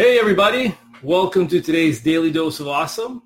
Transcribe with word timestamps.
Hey, 0.00 0.18
everybody. 0.18 0.74
Welcome 1.02 1.46
to 1.48 1.60
today's 1.60 2.00
Daily 2.00 2.30
Dose 2.30 2.58
of 2.58 2.66
Awesome. 2.66 3.22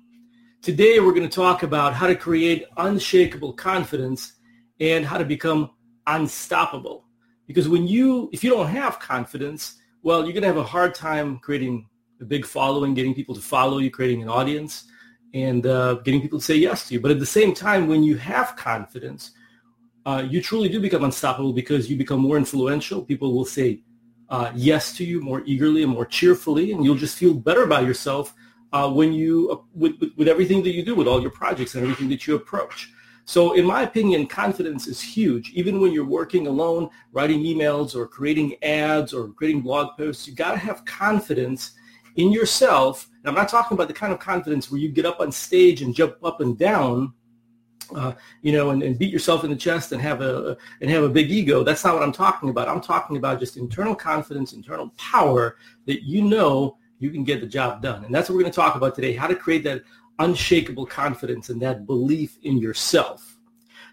Today, 0.61 0.99
we're 0.99 1.13
going 1.13 1.23
to 1.23 1.33
talk 1.33 1.63
about 1.63 1.93
how 1.93 2.05
to 2.05 2.17
create 2.17 2.65
unshakable 2.75 3.53
confidence 3.53 4.33
and 4.81 5.05
how 5.05 5.17
to 5.17 5.23
become 5.23 5.69
unstoppable. 6.05 7.05
Because 7.47 7.69
when 7.69 7.87
you, 7.87 8.29
if 8.33 8.43
you 8.43 8.49
don't 8.49 8.67
have 8.67 8.99
confidence, 8.99 9.77
well, 10.03 10.23
you're 10.23 10.33
going 10.33 10.41
to 10.41 10.49
have 10.49 10.57
a 10.57 10.65
hard 10.65 10.93
time 10.93 11.39
creating 11.39 11.87
a 12.19 12.25
big 12.25 12.45
following, 12.45 12.93
getting 12.93 13.15
people 13.15 13.35
to 13.35 13.41
follow 13.41 13.77
you, 13.77 13.89
creating 13.89 14.21
an 14.21 14.27
audience, 14.27 14.83
and 15.33 15.65
uh, 15.65 15.93
getting 16.03 16.19
people 16.19 16.39
to 16.39 16.45
say 16.45 16.57
yes 16.57 16.89
to 16.89 16.95
you. 16.95 16.99
But 16.99 17.11
at 17.11 17.19
the 17.19 17.25
same 17.25 17.53
time, 17.53 17.87
when 17.87 18.03
you 18.03 18.17
have 18.17 18.57
confidence, 18.57 19.31
uh, 20.05 20.27
you 20.29 20.41
truly 20.41 20.67
do 20.67 20.81
become 20.81 21.05
unstoppable 21.05 21.53
because 21.53 21.89
you 21.89 21.95
become 21.95 22.19
more 22.19 22.35
influential. 22.35 23.01
People 23.01 23.33
will 23.33 23.45
say 23.45 23.81
uh, 24.29 24.51
yes 24.55 24.95
to 24.97 25.03
you 25.03 25.21
more 25.21 25.43
eagerly 25.45 25.83
and 25.83 25.91
more 25.91 26.05
cheerfully, 26.05 26.71
and 26.71 26.83
you'll 26.83 26.95
just 26.95 27.17
feel 27.17 27.33
better 27.33 27.63
about 27.63 27.85
yourself 27.85 28.33
uh, 28.73 28.89
when 28.89 29.13
you 29.13 29.49
uh, 29.51 29.57
with, 29.73 29.99
with, 29.99 30.11
with 30.17 30.27
everything 30.27 30.63
that 30.63 30.73
you 30.73 30.83
do, 30.83 30.95
with 30.95 31.07
all 31.07 31.21
your 31.21 31.31
projects 31.31 31.75
and 31.75 31.83
everything 31.83 32.09
that 32.09 32.27
you 32.27 32.35
approach. 32.35 32.91
So 33.25 33.53
in 33.53 33.65
my 33.65 33.81
opinion, 33.81 34.27
confidence 34.27 34.85
is 34.85 35.01
huge. 35.01 35.51
Even 35.53 35.79
when 35.79 35.91
you're 35.91 36.05
working 36.05 36.45
alone, 36.45 36.89
writing 37.11 37.41
emails 37.41 37.95
or 37.95 38.05
creating 38.07 38.55
ads 38.63 39.13
or 39.13 39.29
creating 39.29 39.61
blog 39.61 39.97
posts, 39.97 40.27
you 40.27 40.35
got 40.35 40.51
to 40.51 40.57
have 40.57 40.85
confidence 40.85 41.71
in 42.17 42.31
yourself. 42.31 43.09
And 43.19 43.29
I'm 43.29 43.35
not 43.35 43.49
talking 43.49 43.75
about 43.75 43.87
the 43.87 43.95
kind 43.95 44.13
of 44.13 44.19
confidence 44.19 44.69
where 44.69 44.79
you 44.79 44.89
get 44.89 45.07
up 45.07 45.19
on 45.19 45.31
stage 45.31 45.81
and 45.81 45.95
jump 45.95 46.17
up 46.23 46.39
and 46.39 46.57
down 46.57 47.13
uh, 47.93 48.13
you 48.41 48.51
know, 48.51 48.69
and, 48.69 48.81
and, 48.81 48.97
beat 48.97 49.11
yourself 49.11 49.43
in 49.43 49.49
the 49.49 49.55
chest 49.55 49.91
and 49.91 50.01
have 50.01 50.21
a 50.21 50.57
and 50.81 50.89
have 50.89 51.03
a 51.03 51.09
big 51.09 51.29
ego. 51.31 51.63
That's 51.63 51.83
not 51.83 51.93
what 51.93 52.03
I'm 52.03 52.11
talking 52.11 52.49
about. 52.49 52.67
I'm 52.67 52.81
talking 52.81 53.17
about 53.17 53.39
just 53.39 53.57
internal 53.57 53.95
confidence, 53.95 54.53
internal 54.53 54.89
power 54.97 55.57
that 55.85 56.03
you 56.03 56.21
know 56.21 56.77
you 56.99 57.11
can 57.11 57.23
get 57.23 57.41
the 57.41 57.47
job 57.47 57.81
done. 57.81 58.05
And 58.05 58.13
that's 58.13 58.29
what 58.29 58.35
we're 58.35 58.41
going 58.41 58.53
to 58.53 58.55
talk 58.55 58.75
about 58.75 58.95
today: 58.95 59.13
how 59.13 59.27
to 59.27 59.35
create 59.35 59.63
that 59.65 59.83
unshakable 60.19 60.85
confidence 60.85 61.49
and 61.49 61.61
that 61.61 61.85
belief 61.85 62.37
in 62.43 62.57
yourself. 62.57 63.37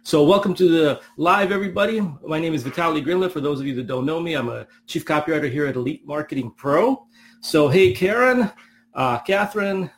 So 0.05 0.25
welcome 0.25 0.55
to 0.55 0.69
the 0.69 1.01
live, 1.17 1.53
everybody. 1.53 2.01
My 2.27 2.41
name 2.41 2.55
is 2.55 2.65
Vitaly 2.65 3.05
Grinla. 3.05 3.31
For 3.31 3.41
those 3.41 3.61
of 3.61 3.67
you 3.67 3.75
that 3.77 3.87
don't 3.87 4.05
know 4.05 4.20
me, 4.20 4.35
I'm 4.35 4.48
a 4.48 4.67
chief 4.87 5.05
copywriter 5.05 5.51
here 5.51 5.67
at 5.67 5.77
Elite 5.77 6.07
Marketing 6.07 6.53
Pro. 6.57 7.07
So 7.41 7.69
hey, 7.69 7.93
Karen, 7.93 8.51
uh, 8.95 9.19
Catherine, 9.20 9.91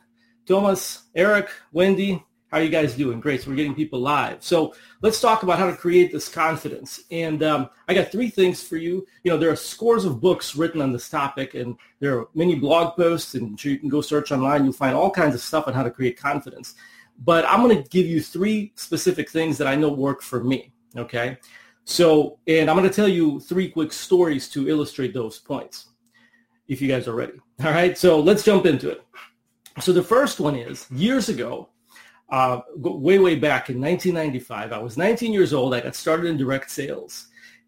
Thomas, 0.45 1.05
Eric, 1.15 1.49
Wendy, 1.71 2.23
how 2.51 2.57
are 2.57 2.63
you 2.63 2.69
guys 2.69 2.95
doing? 2.95 3.19
Great. 3.19 3.41
So 3.41 3.49
we're 3.49 3.57
getting 3.57 3.75
people 3.75 3.99
live. 3.99 4.43
So 4.43 4.75
let's 5.01 5.19
talk 5.19 5.43
about 5.43 5.59
how 5.59 5.65
to 5.65 5.75
create 5.75 6.11
this 6.11 6.29
confidence. 6.29 7.01
And 7.11 7.43
um, 7.43 7.69
I 7.87 7.93
got 7.93 8.11
three 8.11 8.29
things 8.29 8.63
for 8.63 8.77
you. 8.77 9.05
You 9.23 9.31
know, 9.31 9.37
there 9.37 9.49
are 9.49 9.55
scores 9.55 10.05
of 10.05 10.21
books 10.21 10.55
written 10.55 10.81
on 10.81 10.93
this 10.93 11.09
topic, 11.09 11.55
and 11.55 11.75
there 11.99 12.17
are 12.19 12.27
many 12.33 12.55
blog 12.55 12.95
posts, 12.95 13.33
and 13.33 13.61
you 13.63 13.77
can 13.77 13.89
go 13.89 13.99
search 13.99 14.31
online. 14.31 14.63
You'll 14.63 14.73
find 14.73 14.95
all 14.95 15.09
kinds 15.09 15.35
of 15.35 15.41
stuff 15.41 15.67
on 15.67 15.73
how 15.73 15.83
to 15.83 15.91
create 15.91 16.17
confidence. 16.17 16.75
But 17.23 17.45
I'm 17.45 17.61
going 17.61 17.81
to 17.81 17.89
give 17.89 18.05
you 18.05 18.21
three 18.21 18.73
specific 18.75 19.29
things 19.29 19.57
that 19.57 19.67
I 19.67 19.75
know 19.75 19.89
work 19.89 20.21
for 20.21 20.43
me. 20.43 20.71
Okay. 20.95 21.37
So, 21.83 22.39
and 22.47 22.69
I'm 22.69 22.77
going 22.77 22.89
to 22.89 22.95
tell 22.95 23.07
you 23.07 23.39
three 23.39 23.69
quick 23.69 23.91
stories 23.91 24.49
to 24.49 24.69
illustrate 24.69 25.13
those 25.13 25.39
points, 25.39 25.87
if 26.67 26.81
you 26.81 26.87
guys 26.87 27.07
are 27.07 27.15
ready. 27.15 27.39
All 27.63 27.71
right. 27.71 27.97
So 27.97 28.19
let's 28.19 28.43
jump 28.43 28.65
into 28.65 28.89
it. 28.89 29.03
So 29.81 29.91
the 29.91 30.03
first 30.03 30.39
one 30.39 30.55
is 30.55 30.87
years 30.89 31.27
ago, 31.29 31.69
uh, 32.29 32.61
way, 32.75 33.19
way 33.19 33.35
back 33.35 33.69
in 33.69 33.79
1995. 33.79 34.71
I 34.71 34.77
was 34.77 34.97
19 34.97 35.31
years 35.31 35.53
old. 35.53 35.73
I 35.73 35.81
got 35.81 35.95
started 35.95 36.25
in 36.27 36.37
direct 36.37 36.71
sales. 36.71 37.27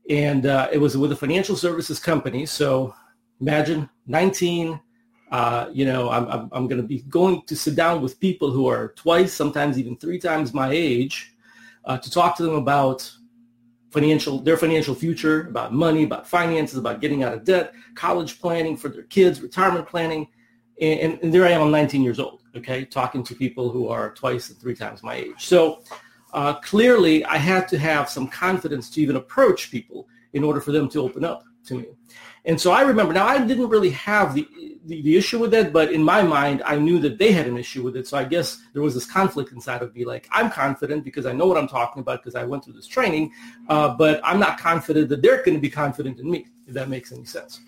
And 0.09 0.45
uh, 0.45 0.69
it 0.71 0.77
was 0.77 0.97
with 0.97 1.11
a 1.11 1.15
financial 1.15 1.55
services 1.55 1.99
company. 1.99 2.45
So 2.45 2.95
imagine 3.41 3.89
19, 4.07 4.79
uh, 5.31 5.67
you 5.71 5.85
know, 5.85 6.09
I'm, 6.09 6.27
I'm, 6.27 6.49
I'm 6.51 6.67
going 6.67 6.81
to 6.81 6.87
be 6.87 7.01
going 7.03 7.43
to 7.43 7.55
sit 7.55 7.75
down 7.75 8.01
with 8.01 8.19
people 8.19 8.51
who 8.51 8.67
are 8.67 8.93
twice, 8.95 9.33
sometimes 9.33 9.77
even 9.77 9.97
three 9.97 10.19
times 10.19 10.53
my 10.53 10.69
age 10.71 11.33
uh, 11.85 11.97
to 11.97 12.09
talk 12.09 12.37
to 12.37 12.43
them 12.43 12.55
about 12.55 13.11
financial, 13.91 14.39
their 14.39 14.57
financial 14.57 14.95
future, 14.95 15.47
about 15.47 15.73
money, 15.73 16.03
about 16.03 16.27
finances, 16.27 16.77
about 16.77 17.01
getting 17.01 17.23
out 17.23 17.33
of 17.33 17.43
debt, 17.43 17.73
college 17.95 18.39
planning 18.39 18.77
for 18.77 18.89
their 18.89 19.03
kids, 19.03 19.41
retirement 19.41 19.87
planning. 19.87 20.27
And, 20.79 21.19
and 21.21 21.33
there 21.33 21.45
I 21.45 21.51
am, 21.51 21.61
I'm 21.61 21.71
19 21.71 22.03
years 22.03 22.19
old 22.19 22.41
okay, 22.57 22.85
talking 22.85 23.23
to 23.23 23.35
people 23.35 23.69
who 23.69 23.87
are 23.87 24.13
twice 24.13 24.49
and 24.49 24.57
three 24.59 24.75
times 24.75 25.03
my 25.03 25.15
age. 25.15 25.45
So 25.45 25.83
uh, 26.33 26.55
clearly 26.55 27.23
I 27.25 27.37
had 27.37 27.67
to 27.69 27.77
have 27.77 28.09
some 28.09 28.27
confidence 28.27 28.89
to 28.91 29.01
even 29.01 29.15
approach 29.15 29.71
people 29.71 30.07
in 30.33 30.43
order 30.43 30.59
for 30.59 30.71
them 30.71 30.89
to 30.89 31.01
open 31.01 31.23
up 31.23 31.43
to 31.65 31.75
me. 31.75 31.85
And 32.45 32.59
so 32.59 32.71
I 32.71 32.81
remember, 32.81 33.13
now 33.13 33.25
I 33.25 33.45
didn't 33.45 33.67
really 33.67 33.89
have 33.89 34.33
the, 34.33 34.47
the, 34.85 35.01
the, 35.01 35.17
issue 35.17 35.37
with 35.37 35.51
that, 35.51 35.73
but 35.73 35.91
in 35.91 36.01
my 36.01 36.21
mind, 36.21 36.61
I 36.65 36.77
knew 36.77 36.97
that 36.99 37.17
they 37.17 37.33
had 37.33 37.45
an 37.45 37.57
issue 37.57 37.83
with 37.83 37.97
it. 37.97 38.07
So 38.07 38.17
I 38.17 38.23
guess 38.23 38.61
there 38.71 38.81
was 38.81 38.93
this 38.93 39.05
conflict 39.05 39.51
inside 39.51 39.81
of 39.81 39.93
me, 39.93 40.05
like 40.05 40.29
I'm 40.31 40.49
confident 40.49 41.03
because 41.03 41.25
I 41.25 41.33
know 41.33 41.45
what 41.45 41.57
I'm 41.57 41.67
talking 41.67 42.01
about 42.01 42.23
because 42.23 42.35
I 42.35 42.45
went 42.45 42.63
through 42.63 42.75
this 42.75 42.87
training, 42.87 43.33
uh, 43.67 43.95
but 43.95 44.21
I'm 44.23 44.39
not 44.39 44.57
confident 44.57 45.09
that 45.09 45.21
they're 45.21 45.43
going 45.43 45.55
to 45.55 45.61
be 45.61 45.69
confident 45.69 46.19
in 46.19 46.31
me, 46.31 46.47
if 46.67 46.73
that 46.73 46.87
makes 46.87 47.11
any 47.11 47.25
sense. 47.25 47.59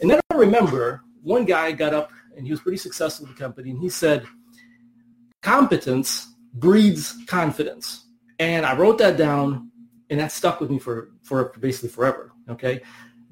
And 0.00 0.08
then 0.08 0.20
I 0.30 0.34
remember 0.36 1.02
one 1.22 1.44
guy 1.44 1.72
got 1.72 1.92
up 1.92 2.12
and 2.36 2.46
he 2.46 2.52
was 2.52 2.60
pretty 2.60 2.78
successful 2.78 3.26
in 3.26 3.32
the 3.32 3.38
company. 3.38 3.70
And 3.70 3.80
he 3.80 3.88
said, 3.88 4.26
competence 5.42 6.34
breeds 6.54 7.14
confidence. 7.26 8.06
And 8.38 8.64
I 8.64 8.76
wrote 8.76 8.98
that 8.98 9.16
down, 9.16 9.70
and 10.08 10.20
that 10.20 10.32
stuck 10.32 10.60
with 10.60 10.70
me 10.70 10.78
for, 10.78 11.10
for 11.22 11.52
basically 11.60 11.90
forever, 11.90 12.32
okay? 12.48 12.82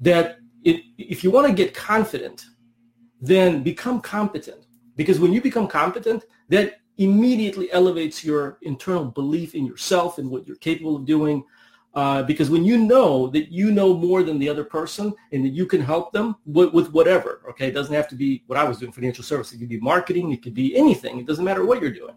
That 0.01 0.37
it, 0.63 0.83
if 0.97 1.23
you 1.23 1.31
want 1.31 1.47
to 1.47 1.53
get 1.53 1.73
confident, 1.73 2.45
then 3.19 3.63
become 3.63 4.01
competent. 4.01 4.65
Because 4.95 5.19
when 5.19 5.33
you 5.33 5.41
become 5.41 5.67
competent, 5.67 6.25
that 6.49 6.79
immediately 6.97 7.71
elevates 7.71 8.23
your 8.23 8.59
internal 8.61 9.05
belief 9.05 9.55
in 9.55 9.65
yourself 9.65 10.17
and 10.17 10.29
what 10.29 10.45
you're 10.45 10.57
capable 10.57 10.95
of 10.95 11.05
doing, 11.05 11.43
uh, 11.95 12.21
because 12.23 12.49
when 12.49 12.63
you 12.63 12.77
know 12.77 13.27
that 13.27 13.51
you 13.51 13.71
know 13.71 13.93
more 13.93 14.21
than 14.21 14.37
the 14.37 14.47
other 14.47 14.63
person 14.63 15.13
and 15.31 15.43
that 15.43 15.49
you 15.49 15.65
can 15.65 15.81
help 15.81 16.11
them 16.13 16.35
with, 16.45 16.71
with, 16.71 16.91
whatever, 16.91 17.41
okay, 17.49 17.67
it 17.67 17.71
doesn't 17.71 17.95
have 17.95 18.07
to 18.07 18.15
be 18.15 18.43
what 18.47 18.59
I 18.59 18.63
was 18.63 18.77
doing, 18.77 18.91
financial 18.91 19.23
services. 19.23 19.55
It 19.55 19.59
could 19.59 19.69
be 19.69 19.79
marketing. 19.79 20.31
It 20.31 20.43
could 20.43 20.53
be 20.53 20.75
anything. 20.77 21.19
It 21.19 21.25
doesn't 21.25 21.43
matter 21.43 21.65
what 21.65 21.81
you're 21.81 21.89
doing. 21.89 22.13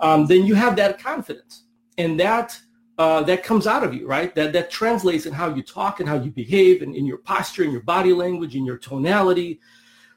Um, 0.00 0.26
then 0.26 0.44
you 0.44 0.54
have 0.54 0.76
that 0.76 0.98
confidence. 0.98 1.64
And 1.96 2.20
that 2.20 2.58
uh, 2.98 3.22
that 3.22 3.42
comes 3.42 3.66
out 3.66 3.84
of 3.84 3.92
you, 3.94 4.06
right? 4.06 4.34
That 4.34 4.52
that 4.52 4.70
translates 4.70 5.26
in 5.26 5.32
how 5.32 5.54
you 5.54 5.62
talk 5.62 6.00
and 6.00 6.08
how 6.08 6.16
you 6.16 6.30
behave 6.30 6.82
and 6.82 6.94
in 6.94 7.06
your 7.06 7.18
posture, 7.18 7.64
in 7.64 7.70
your 7.70 7.82
body 7.82 8.12
language, 8.12 8.54
in 8.54 8.64
your 8.66 8.78
tonality. 8.78 9.60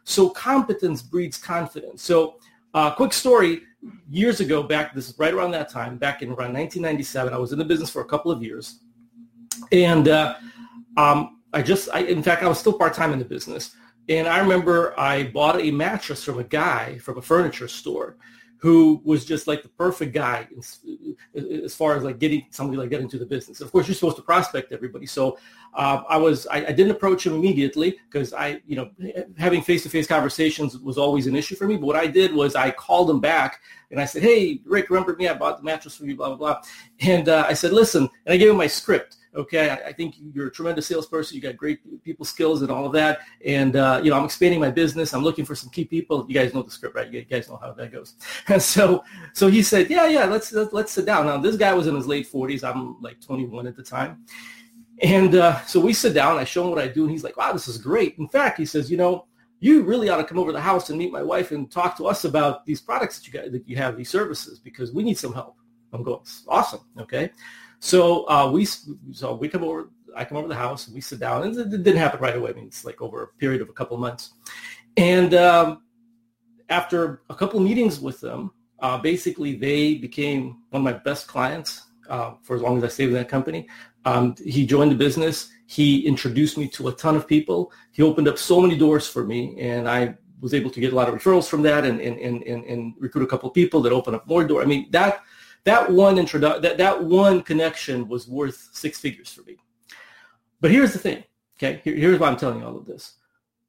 So 0.03 0.29
competence 0.29 1.01
breeds 1.01 1.38
confidence. 1.38 2.03
So 2.03 2.39
uh, 2.73 2.91
quick 2.91 3.13
story, 3.13 3.61
years 4.09 4.39
ago, 4.39 4.63
back, 4.63 4.93
this 4.93 5.09
is 5.09 5.17
right 5.17 5.33
around 5.33 5.51
that 5.51 5.69
time, 5.69 5.97
back 5.97 6.21
in 6.21 6.29
around 6.29 6.53
1997, 6.53 7.33
I 7.33 7.38
was 7.38 7.51
in 7.53 7.59
the 7.59 7.65
business 7.65 7.89
for 7.89 8.01
a 8.01 8.05
couple 8.05 8.31
of 8.31 8.43
years. 8.43 8.79
And 9.72 10.07
uh, 10.07 10.35
um, 10.97 11.41
I 11.53 11.62
just, 11.62 11.90
I, 11.94 12.00
in 12.00 12.24
fact, 12.24 12.44
I 12.44 12.47
was 12.47 12.59
still 12.59 12.74
part-time 12.74 13.13
in 13.13 13.19
the 13.19 13.25
business. 13.25 13.75
And 14.07 14.28
I 14.28 14.40
remember 14.40 15.00
I 15.00 15.25
bought 15.25 15.62
a 15.62 15.72
mattress 15.72 16.24
from 16.24 16.40
a 16.40 16.44
guy 16.44 16.97
from 16.97 17.18
a 17.18 17.22
furniture 17.22 17.68
store 17.68 18.18
who 18.59 19.02
was 19.06 19.24
just 19.24 19.47
like 19.47 19.63
the 19.63 19.69
perfect 19.69 20.13
guy 20.13 20.46
as 21.63 21.74
far 21.74 21.96
as 21.96 22.03
like 22.03 22.19
getting 22.19 22.46
somebody 22.50 22.78
like 22.78 22.90
getting 22.90 23.06
into 23.06 23.18
the 23.18 23.25
business. 23.25 23.62
Of 23.62 23.72
course, 23.72 23.88
you're 23.88 23.96
supposed 23.96 24.18
to 24.18 24.22
prospect 24.22 24.74
everybody. 24.74 25.06
So 25.06 25.38
uh, 25.74 26.03
I 26.09 26.18
was 26.18 26.46
I, 26.47 26.66
I, 26.66 26.72
didn't 26.74 26.91
approach 26.91 27.25
him 27.25 27.36
immediately 27.36 27.97
because 28.09 28.34
I 28.34 28.62
you 28.68 28.75
know 28.75 28.90
having 29.38 29.62
face-to-face 29.62 30.07
conversations 30.07 30.78
was 30.78 30.97
always 30.97 31.25
an 31.25 31.38
issue 31.38 31.56
for 31.56 31.68
me. 31.68 31.78
But 31.78 31.86
what 31.86 31.96
I 31.96 32.07
did 32.07 32.34
was 32.34 32.56
I 32.56 32.72
called 32.72 33.09
him 33.09 33.22
back 33.22 33.62
and 33.91 34.01
I 34.01 34.06
said, 34.06 34.24
Hey, 34.24 34.59
Rick, 34.66 34.90
remember 34.90 35.16
me? 35.16 35.30
I 35.30 35.36
bought 35.36 35.57
the 35.57 35.63
mattress 35.63 35.96
for 35.96 36.06
you, 36.06 36.18
blah 36.18 36.36
blah 36.36 36.38
blah. 36.38 36.62
And 37.00 37.30
uh, 37.30 37.46
I 37.47 37.53
said, 37.53 37.72
Listen, 37.72 38.09
and 38.25 38.34
I 38.34 38.38
gave 38.38 38.50
him 38.50 38.57
my 38.57 38.68
script 38.68 39.16
okay, 39.35 39.69
I, 39.69 39.90
I, 39.90 39.94
think 39.94 40.16
you're 40.34 40.47
a 40.47 40.51
tremendous 40.51 40.88
salesperson. 40.88 41.35
You 41.35 41.41
got 41.41 41.56
great 41.56 42.03
people 42.03 42.25
skills 42.25 42.62
and 42.62 42.72
all 42.72 42.85
of 42.85 42.94
that. 42.94 43.19
And, 43.45 43.75
uh, 43.75 44.01
you 44.03 44.09
know, 44.09 44.17
I'm 44.17 44.25
expanding 44.25 44.59
my 44.59 44.71
business. 44.71 45.13
I'm 45.13 45.24
looking 45.24 45.45
for 45.45 45.56
some 45.56 45.69
key 45.69 45.86
people. 45.86 46.25
You 46.27 46.33
guys 46.33 46.53
know 46.53 46.63
the 46.63 46.71
script, 46.71 46.95
right? 46.95 47.12
You 47.12 47.21
guys 47.24 47.48
know 47.48 47.57
how 47.57 47.71
that 47.74 47.92
goes. 47.92 48.15
And 48.48 48.62
so, 48.62 49.03
so 49.33 49.48
he 49.48 49.62
said, 49.62 49.89
yeah, 49.89 50.07
yeah, 50.07 50.25
let's, 50.25 50.51
let's, 50.51 50.92
sit 50.92 51.06
down. 51.06 51.27
Now, 51.27 51.38
this 51.38 51.56
guy 51.56 51.74
was 51.74 51.86
in 51.86 51.95
his 51.95 52.07
late 52.07 52.27
40s. 52.31 52.63
I'm 52.63 53.00
like 53.00 53.21
21 53.21 53.68
at 53.68 53.75
the 53.75 53.83
time. 53.83 54.25
And 55.01 55.36
uh, 55.36 55.62
so 55.65 55.80
we 55.80 55.94
sit 55.94 56.13
down. 56.13 56.38
I 56.38 56.44
show 56.44 56.63
him 56.63 56.71
what 56.71 56.80
I 56.80 56.88
do. 56.88 57.03
And 57.03 57.12
he's 57.12 57.24
like, 57.24 57.38
wow, 57.38 57.53
this 57.53 57.68
is 57.68 57.77
great. 57.77 58.18
In 58.18 58.27
fact, 58.27 58.57
he 58.57 58.65
says, 58.65 58.89
you 58.89 58.98
know, 58.98 59.27
you 59.59 59.83
really 59.83 60.09
ought 60.09 60.18
to 60.18 60.24
come 60.24 60.39
over 60.39 60.50
to 60.50 60.53
the 60.53 60.62
house 60.62 60.89
and 60.89 60.98
meet 60.98 61.12
my 61.12 61.21
wife 61.21 61.51
and 61.51 61.69
talk 61.69 61.95
to 61.98 62.07
us 62.07 62.24
about 62.24 62.65
these 62.65 62.81
products 62.81 63.19
that 63.19 63.27
you 63.27 63.33
got, 63.33 63.51
that 63.51 63.68
you 63.68 63.75
have, 63.75 63.98
these 63.98 64.09
services, 64.09 64.57
because 64.57 64.92
we 64.92 65.03
need 65.03 65.18
some 65.18 65.33
help. 65.33 65.56
I'm 65.94 66.03
going, 66.03 66.21
awesome. 66.48 66.81
Okay. 66.98 67.31
So 67.79 68.29
uh, 68.29 68.51
we 68.51 68.65
so 68.65 69.35
we 69.35 69.49
come 69.49 69.63
over. 69.63 69.89
I 70.15 70.25
come 70.25 70.37
over 70.37 70.47
to 70.47 70.53
the 70.53 70.59
house 70.59 70.87
and 70.87 70.95
we 70.95 71.01
sit 71.01 71.19
down, 71.19 71.43
and 71.43 71.57
it 71.57 71.83
didn't 71.83 71.97
happen 71.97 72.19
right 72.19 72.35
away. 72.35 72.49
I 72.49 72.53
mean, 72.53 72.65
it's 72.65 72.83
like 72.83 73.01
over 73.01 73.23
a 73.23 73.27
period 73.27 73.61
of 73.61 73.69
a 73.69 73.73
couple 73.73 73.95
of 73.95 74.01
months. 74.01 74.31
And 74.97 75.33
um, 75.33 75.83
after 76.69 77.21
a 77.29 77.35
couple 77.35 77.59
meetings 77.59 77.99
with 77.99 78.19
them, 78.19 78.51
uh, 78.79 78.97
basically 78.97 79.55
they 79.55 79.95
became 79.95 80.57
one 80.71 80.81
of 80.81 80.83
my 80.83 80.93
best 80.93 81.27
clients 81.27 81.83
uh, 82.09 82.33
for 82.41 82.55
as 82.55 82.61
long 82.61 82.77
as 82.77 82.83
I 82.83 82.87
stayed 82.87 83.07
with 83.07 83.15
that 83.15 83.29
company. 83.29 83.67
Um, 84.05 84.35
he 84.43 84.65
joined 84.65 84.91
the 84.91 84.95
business. 84.95 85.49
He 85.67 86.05
introduced 86.05 86.57
me 86.57 86.67
to 86.69 86.87
a 86.87 86.93
ton 86.93 87.15
of 87.15 87.27
people. 87.27 87.71
He 87.91 88.01
opened 88.01 88.27
up 88.27 88.37
so 88.37 88.61
many 88.61 88.77
doors 88.77 89.07
for 89.07 89.23
me, 89.23 89.59
and 89.59 89.87
I 89.87 90.15
was 90.41 90.53
able 90.53 90.71
to 90.71 90.79
get 90.79 90.93
a 90.93 90.95
lot 90.95 91.09
of 91.09 91.15
referrals 91.15 91.47
from 91.47 91.61
that 91.63 91.85
and, 91.85 91.99
and, 91.99 92.17
and, 92.19 92.63
and, 92.63 92.93
recruit 92.97 93.23
a 93.23 93.27
couple 93.27 93.49
of 93.49 93.53
people 93.53 93.81
that 93.81 93.91
opened 93.91 94.15
up 94.15 94.25
more 94.25 94.43
doors. 94.45 94.63
I 94.63 94.67
mean, 94.67 94.89
that, 94.91 95.21
that 95.65 95.91
one 95.91 96.15
introdu- 96.15 96.61
that, 96.61 96.77
that 96.77 97.03
one 97.03 97.41
connection 97.41 98.07
was 98.07 98.27
worth 98.27 98.69
six 98.71 99.00
figures 99.00 99.31
for 99.31 99.41
me. 99.44 99.57
But 100.61 100.71
here's 100.71 100.94
the 100.94 101.00
thing, 101.00 101.23
okay? 101.57 101.81
Here, 101.83 101.95
here's 101.95 102.19
why 102.19 102.27
I'm 102.27 102.38
telling 102.38 102.59
you 102.59 102.65
all 102.65 102.77
of 102.77 102.85
this. 102.85 103.15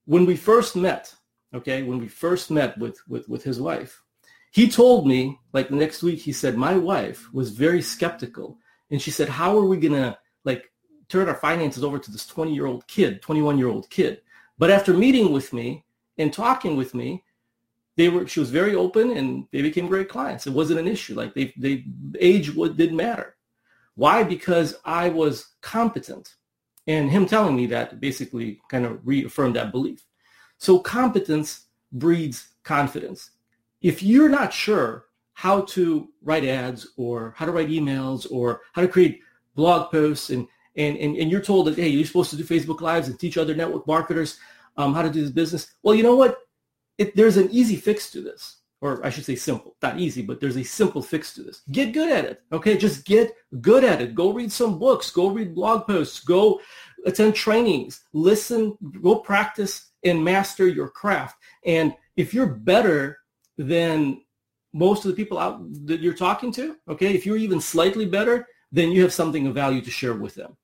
When 0.06 0.26
we 0.26 0.36
first 0.36 0.76
met, 0.76 1.14
okay, 1.54 1.82
when 1.82 1.98
we 1.98 2.08
first 2.08 2.50
met 2.50 2.76
with, 2.78 3.00
with, 3.08 3.28
with 3.28 3.44
his 3.44 3.60
wife, 3.60 4.02
he 4.52 4.68
told 4.68 5.06
me, 5.06 5.38
like 5.52 5.68
the 5.68 5.76
next 5.76 6.02
week, 6.02 6.20
he 6.20 6.32
said, 6.32 6.56
my 6.56 6.74
wife 6.74 7.32
was 7.32 7.50
very 7.50 7.80
skeptical. 7.80 8.58
And 8.90 9.00
she 9.00 9.12
said, 9.12 9.28
how 9.28 9.56
are 9.56 9.64
we 9.64 9.76
going 9.76 9.94
to, 9.94 10.18
like, 10.44 10.72
turn 11.08 11.28
our 11.28 11.36
finances 11.36 11.84
over 11.84 11.98
to 11.98 12.10
this 12.10 12.26
20-year-old 12.26 12.86
kid, 12.88 13.22
21-year-old 13.22 13.88
kid? 13.90 14.22
But 14.58 14.70
after 14.70 14.92
meeting 14.92 15.32
with 15.32 15.52
me 15.52 15.84
and 16.18 16.32
talking 16.32 16.76
with 16.76 16.94
me, 16.94 17.22
they 17.96 18.08
were 18.08 18.26
she 18.26 18.40
was 18.40 18.50
very 18.50 18.74
open 18.74 19.10
and 19.10 19.46
they 19.52 19.62
became 19.62 19.86
great 19.86 20.08
clients. 20.08 20.46
It 20.46 20.52
wasn't 20.52 20.80
an 20.80 20.88
issue. 20.88 21.14
Like 21.14 21.34
they 21.34 21.52
they 21.56 21.84
age 22.18 22.54
what 22.54 22.76
didn't 22.76 22.96
matter. 22.96 23.36
Why? 23.94 24.22
Because 24.22 24.76
I 24.84 25.08
was 25.08 25.48
competent. 25.60 26.34
And 26.86 27.10
him 27.10 27.26
telling 27.26 27.54
me 27.54 27.66
that 27.66 28.00
basically 28.00 28.60
kind 28.68 28.86
of 28.86 29.06
reaffirmed 29.06 29.56
that 29.56 29.72
belief. 29.72 30.04
So 30.58 30.78
competence 30.78 31.66
breeds 31.92 32.48
confidence. 32.64 33.30
If 33.82 34.02
you're 34.02 34.28
not 34.28 34.52
sure 34.52 35.06
how 35.34 35.62
to 35.62 36.08
write 36.22 36.44
ads 36.44 36.88
or 36.96 37.34
how 37.36 37.46
to 37.46 37.52
write 37.52 37.68
emails 37.68 38.26
or 38.30 38.62
how 38.72 38.82
to 38.82 38.88
create 38.88 39.20
blog 39.54 39.90
posts 39.90 40.30
and 40.30 40.46
and, 40.76 40.96
and, 40.96 41.16
and 41.16 41.30
you're 41.30 41.40
told 41.40 41.66
that, 41.66 41.76
hey, 41.76 41.88
you're 41.88 42.06
supposed 42.06 42.30
to 42.30 42.36
do 42.36 42.44
Facebook 42.44 42.80
Lives 42.80 43.08
and 43.08 43.18
teach 43.18 43.36
other 43.36 43.54
network 43.54 43.86
marketers 43.86 44.38
um, 44.76 44.94
how 44.94 45.02
to 45.02 45.10
do 45.10 45.20
this 45.20 45.30
business. 45.30 45.74
Well, 45.82 45.94
you 45.94 46.02
know 46.02 46.14
what? 46.14 46.38
It, 47.00 47.16
there's 47.16 47.38
an 47.38 47.48
easy 47.50 47.76
fix 47.76 48.10
to 48.10 48.20
this, 48.20 48.58
or 48.82 48.90
I 49.06 49.08
should 49.10 49.24
say 49.24 49.34
simple. 49.34 49.74
Not 49.82 49.98
easy, 49.98 50.22
but 50.22 50.38
there's 50.38 50.58
a 50.58 50.62
simple 50.80 51.02
fix 51.02 51.32
to 51.34 51.42
this. 51.42 51.62
Get 51.72 51.94
good 51.94 52.10
at 52.12 52.26
it. 52.30 52.42
Okay, 52.52 52.76
just 52.76 53.06
get 53.06 53.34
good 53.62 53.84
at 53.84 54.02
it. 54.02 54.14
Go 54.14 54.34
read 54.38 54.52
some 54.52 54.78
books. 54.78 55.10
Go 55.10 55.28
read 55.30 55.54
blog 55.54 55.86
posts. 55.86 56.20
Go 56.20 56.60
attend 57.06 57.34
trainings. 57.34 58.04
Listen. 58.12 58.76
Go 59.02 59.16
practice 59.16 59.92
and 60.04 60.22
master 60.22 60.66
your 60.68 60.90
craft. 61.00 61.36
And 61.64 61.94
if 62.16 62.34
you're 62.34 62.54
better 62.72 63.18
than 63.56 64.20
most 64.72 65.04
of 65.04 65.10
the 65.10 65.16
people 65.16 65.38
out 65.38 65.56
that 65.86 66.00
you're 66.00 66.14
talking 66.26 66.52
to, 66.52 66.76
okay, 66.86 67.14
if 67.14 67.24
you're 67.24 67.44
even 67.46 67.60
slightly 67.60 68.06
better, 68.06 68.46
then 68.72 68.92
you 68.92 69.02
have 69.02 69.12
something 69.12 69.46
of 69.46 69.54
value 69.54 69.82
to 69.82 69.90
share 69.90 70.14
with 70.14 70.34
them. 70.34 70.56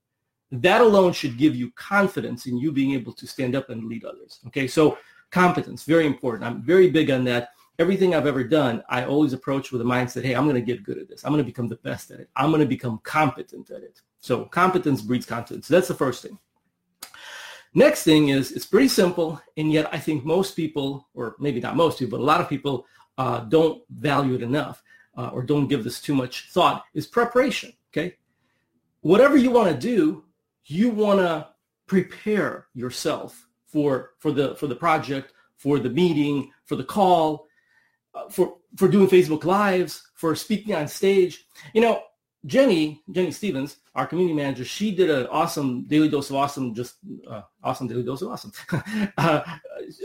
That 0.53 0.81
alone 0.81 1.13
should 1.13 1.39
give 1.39 1.57
you 1.57 1.73
confidence 1.73 2.47
in 2.47 2.59
you 2.59 2.73
being 2.73 2.93
able 2.93 3.15
to 3.15 3.27
stand 3.27 3.57
up 3.57 3.71
and 3.71 3.85
lead 3.85 4.05
others. 4.05 4.41
Okay, 4.49 4.69
so 4.69 4.99
competence, 5.31 5.85
very 5.85 6.07
important. 6.07 6.45
I'm 6.45 6.63
very 6.63 6.91
big 6.91 7.11
on 7.11 7.25
that. 7.25 7.51
Everything 7.79 8.15
I've 8.15 8.27
ever 8.27 8.43
done, 8.43 8.83
I 8.89 9.05
always 9.05 9.35
approach 9.35 9.71
with 9.71 9.83
a 9.83 9.85
mindset, 9.85 10.25
hey, 10.25 10.35
I'm 10.35 10.45
going 10.45 10.55
to 10.57 10.63
get 10.63 10.83
good 10.83 10.99
at 10.99 11.09
this. 11.09 11.25
I'm 11.25 11.33
going 11.33 11.45
to 11.45 11.53
become 11.53 11.69
the 11.69 11.77
best 11.77 12.11
at 12.11 12.21
it. 12.21 12.31
I'm 12.35 12.51
going 12.51 12.63
to 12.63 12.67
become 12.67 13.01
competent 13.03 13.71
at 13.71 13.83
it. 13.83 14.01
So 14.21 14.47
competence 14.47 15.03
breeds 15.03 15.27
confidence. 15.27 15.69
So 15.69 15.75
that's 15.75 15.89
the 15.89 15.95
first 15.95 16.23
thing. 16.23 16.39
Next 17.75 18.05
thing 18.05 18.31
is 18.31 18.53
it's 18.53 18.65
pretty 18.65 18.89
simple, 18.89 19.39
and 19.59 19.71
yet 19.71 19.93
I 19.93 19.99
think 19.99 20.25
most 20.25 20.57
people, 20.57 21.09
or 21.13 21.37
maybe 21.39 21.61
not 21.61 21.77
most 21.77 21.99
people, 21.99 22.19
but 22.19 22.25
a 22.25 22.27
lot 22.27 22.41
of 22.41 22.49
people 22.49 22.87
uh, 23.19 23.41
don't 23.41 23.83
value 23.91 24.35
it 24.35 24.43
enough 24.43 24.83
uh, 25.15 25.29
or 25.29 25.43
don't 25.43 25.69
give 25.69 25.85
this 25.85 26.01
too 26.01 26.15
much 26.15 26.51
thought, 26.53 26.85
is 26.95 27.07
preparation. 27.07 27.75
Okay, 27.93 28.17
whatever 29.03 29.37
you 29.37 29.51
want 29.51 29.69
to 29.71 29.79
do, 29.79 30.25
you 30.65 30.89
want 30.89 31.19
to 31.19 31.49
prepare 31.87 32.69
yourself 32.73 33.47
for 33.67 34.13
for 34.19 34.33
the 34.33 34.55
for 34.57 34.67
the 34.67 34.77
project, 34.77 35.33
for 35.57 35.79
the 35.79 35.91
meeting, 35.91 36.51
for 36.65 36.77
the 36.77 36.85
call, 36.85 37.47
uh, 38.15 38.29
for 38.29 38.57
for 38.77 38.89
doing 38.89 39.09
Facebook 39.09 39.45
lives, 39.45 40.03
for 40.15 40.35
speaking 40.35 40.75
on 40.75 40.89
stage. 40.89 41.47
You 41.75 41.81
know, 41.81 42.03
Jenny 42.47 43.03
Jenny 43.11 43.31
Stevens, 43.31 43.79
our 43.95 44.07
community 44.07 44.35
manager, 44.35 44.65
she 44.65 44.95
did 44.95 45.11
an 45.11 45.27
awesome 45.27 45.85
daily 45.85 46.09
dose 46.09 46.31
of 46.31 46.37
awesome, 46.37 46.75
just 46.75 46.97
uh, 47.29 47.43
awesome 47.63 47.89
daily 47.89 48.05
dose 48.05 48.23
of 48.23 48.29
awesome. 48.29 48.53
uh, 49.19 49.43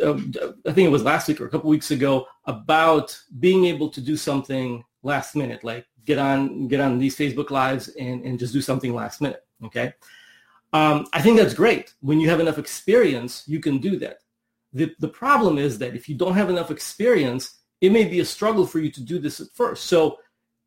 um, 0.04 0.34
I 0.66 0.72
think 0.72 0.88
it 0.88 0.92
was 0.92 1.04
last 1.04 1.28
week 1.28 1.40
or 1.40 1.46
a 1.46 1.50
couple 1.50 1.69
weeks 1.69 1.92
ago 1.92 2.28
about 2.46 3.18
being 3.40 3.66
able 3.66 3.90
to 3.90 4.02
do 4.02 4.18
something 4.18 4.84
last 5.04 5.36
minute, 5.36 5.63
like 5.63 5.86
get 6.04 6.18
on 6.18 6.68
get 6.68 6.80
on 6.80 6.98
these 6.98 7.16
Facebook 7.16 7.52
lives 7.52 7.90
and 7.90 8.25
and 8.25 8.40
just 8.40 8.54
do 8.54 8.62
something 8.62 8.94
last 8.94 9.22
minute. 9.22 9.44
Okay. 9.63 9.94
Um, 10.73 11.07
I 11.13 11.21
think 11.21 11.38
that's 11.38 11.53
great. 11.53 11.94
When 12.01 12.19
you 12.19 12.29
have 12.29 12.39
enough 12.39 12.57
experience, 12.57 13.44
you 13.47 13.59
can 13.59 13.79
do 13.79 13.97
that. 13.97 14.19
The, 14.73 14.94
the 15.00 15.09
problem 15.09 15.57
is 15.57 15.77
that 15.79 15.95
if 15.95 16.07
you 16.07 16.15
don't 16.15 16.35
have 16.35 16.50
enough 16.50 16.71
experience, 16.71 17.59
it 17.81 17.91
may 17.91 18.06
be 18.06 18.21
a 18.21 18.25
struggle 18.25 18.65
for 18.65 18.79
you 18.79 18.89
to 18.91 19.01
do 19.01 19.19
this 19.19 19.41
at 19.41 19.51
first. 19.53 19.85
So 19.85 20.19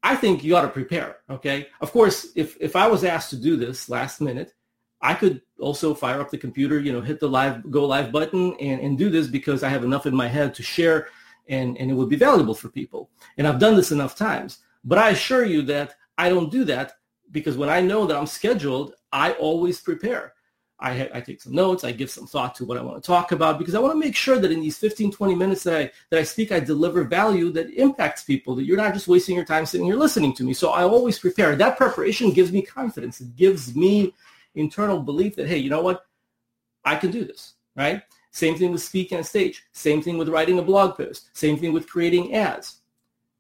I 0.03 0.17
think 0.17 0.45
you 0.45 0.57
ought 0.57 0.63
to 0.63 0.69
prepare. 0.69 1.19
Okay. 1.31 1.69
Of 1.81 1.91
course, 1.91 2.29
if, 2.37 2.57
if 2.61 2.77
I 2.77 2.87
was 2.87 3.05
asked 3.05 3.31
to 3.31 3.37
do 3.37 3.57
this 3.57 3.89
last 3.89 4.21
minute, 4.21 4.53
I 5.01 5.15
could 5.15 5.43
also 5.59 5.95
fire 5.95 6.21
up 6.21 6.31
the 6.31 6.39
computer, 6.39 6.81
you 6.81 6.93
know, 6.93 7.01
hit 7.01 7.21
the 7.21 7.29
live 7.29 7.71
go 7.71 7.87
live 7.87 8.13
button 8.13 8.55
and, 8.61 8.81
and 8.81 8.99
do 8.99 9.11
this 9.11 9.27
because 9.27 9.63
I 9.63 9.69
have 9.69 9.85
enough 9.85 10.07
in 10.07 10.15
my 10.15 10.29
head 10.29 10.55
to 10.55 10.63
share 10.63 11.09
and, 11.49 11.77
and 11.79 11.91
it 11.91 11.95
would 11.95 12.09
be 12.09 12.17
valuable 12.17 12.55
for 12.55 12.69
people. 12.69 13.11
And 13.37 13.47
I've 13.47 13.59
done 13.59 13.77
this 13.77 13.93
enough 13.93 14.17
times. 14.17 14.59
But 14.83 14.99
I 14.99 15.11
assure 15.11 15.45
you 15.45 15.63
that 15.63 15.95
I 16.19 16.29
don't 16.29 16.51
do 16.51 16.65
that 16.65 16.93
because 17.31 17.57
when 17.57 17.69
I 17.69 17.81
know 17.81 18.07
that 18.07 18.17
I'm 18.17 18.27
scheduled, 18.27 18.95
I 19.15 19.31
always 19.35 19.81
prepare. 19.81 20.35
I, 20.81 21.09
I 21.15 21.21
take 21.21 21.41
some 21.41 21.55
notes. 21.55 21.85
I 21.85 21.93
give 21.93 22.11
some 22.11 22.27
thought 22.27 22.57
to 22.57 22.65
what 22.65 22.77
I 22.77 22.83
want 22.83 23.01
to 23.01 23.07
talk 23.07 23.31
about 23.31 23.61
because 23.61 23.77
I 23.77 23.79
want 23.79 23.95
to 23.95 23.99
make 23.99 24.17
sure 24.17 24.41
that 24.41 24.51
in 24.51 24.61
these 24.61 24.77
15, 24.77 25.13
20 25.13 25.35
minutes 25.37 25.63
that 25.63 25.81
I, 25.81 25.93
that 26.11 26.19
I 26.19 26.25
speak, 26.25 26.51
I 26.51 26.59
deliver 26.59 27.05
value 27.05 27.51
that 27.53 27.71
impacts 27.71 28.25
people, 28.25 28.57
that 28.57 28.65
you're 28.65 28.77
not 28.77 28.93
just 28.93 29.07
wasting 29.07 29.37
your 29.37 29.45
time 29.45 29.67
sitting 29.67 29.87
here 29.87 29.95
listening 29.95 30.35
to 30.35 30.43
me. 30.43 30.53
So 30.53 30.71
I 30.71 30.83
always 30.83 31.17
prepare. 31.17 31.55
That 31.55 31.77
preparation 31.77 32.33
gives 32.33 32.51
me 32.51 32.61
confidence. 32.61 33.21
It 33.21 33.37
gives 33.37 33.77
me 33.77 34.13
internal 34.57 34.99
belief 34.99 35.37
that, 35.37 35.47
hey, 35.47 35.59
you 35.59 35.71
know 35.71 35.81
what? 35.81 36.07
I 36.85 36.97
can 36.97 37.13
do 37.13 37.25
this, 37.25 37.55
right? 37.77 38.03
Same 38.33 38.59
thing 38.59 38.73
with 38.73 38.83
speaking 38.83 39.19
on 39.19 39.25
stage. 39.25 39.63
Same 39.73 40.03
thing 40.03 40.19
with 40.19 40.29
writing 40.29 40.59
a 40.59 40.63
blog 40.63 40.97
post. 40.97 41.29
Same 41.37 41.57
thing 41.57 41.73
with 41.73 41.89
creating 41.89 42.35
ads. 42.35 42.81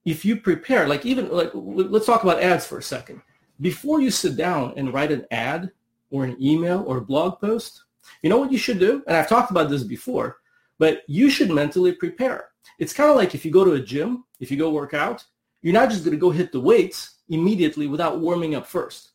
If 0.04 0.24
you 0.24 0.36
prepare, 0.36 0.86
like 0.86 1.04
even, 1.04 1.30
like, 1.30 1.50
let's 1.52 2.06
talk 2.06 2.22
about 2.22 2.40
ads 2.40 2.64
for 2.64 2.78
a 2.78 2.82
second 2.82 3.22
before 3.60 4.00
you 4.00 4.10
sit 4.10 4.36
down 4.36 4.74
and 4.76 4.92
write 4.92 5.12
an 5.12 5.26
ad 5.30 5.70
or 6.10 6.24
an 6.24 6.36
email 6.42 6.84
or 6.86 6.98
a 6.98 7.04
blog 7.04 7.40
post, 7.40 7.84
you 8.22 8.30
know 8.30 8.38
what 8.38 8.52
you 8.52 8.58
should 8.58 8.78
do? 8.78 9.02
And 9.06 9.16
I've 9.16 9.28
talked 9.28 9.50
about 9.50 9.70
this 9.70 9.82
before, 9.82 10.38
but 10.78 11.02
you 11.06 11.30
should 11.30 11.50
mentally 11.50 11.92
prepare. 11.92 12.48
It's 12.78 12.92
kind 12.92 13.10
of 13.10 13.16
like 13.16 13.34
if 13.34 13.44
you 13.44 13.50
go 13.50 13.64
to 13.64 13.72
a 13.72 13.80
gym, 13.80 14.24
if 14.40 14.50
you 14.50 14.56
go 14.56 14.70
work 14.70 14.94
out, 14.94 15.24
you're 15.62 15.72
not 15.72 15.90
just 15.90 16.04
going 16.04 16.16
to 16.16 16.20
go 16.20 16.30
hit 16.30 16.52
the 16.52 16.60
weights 16.60 17.20
immediately 17.28 17.86
without 17.86 18.20
warming 18.20 18.54
up 18.54 18.66
first. 18.66 19.12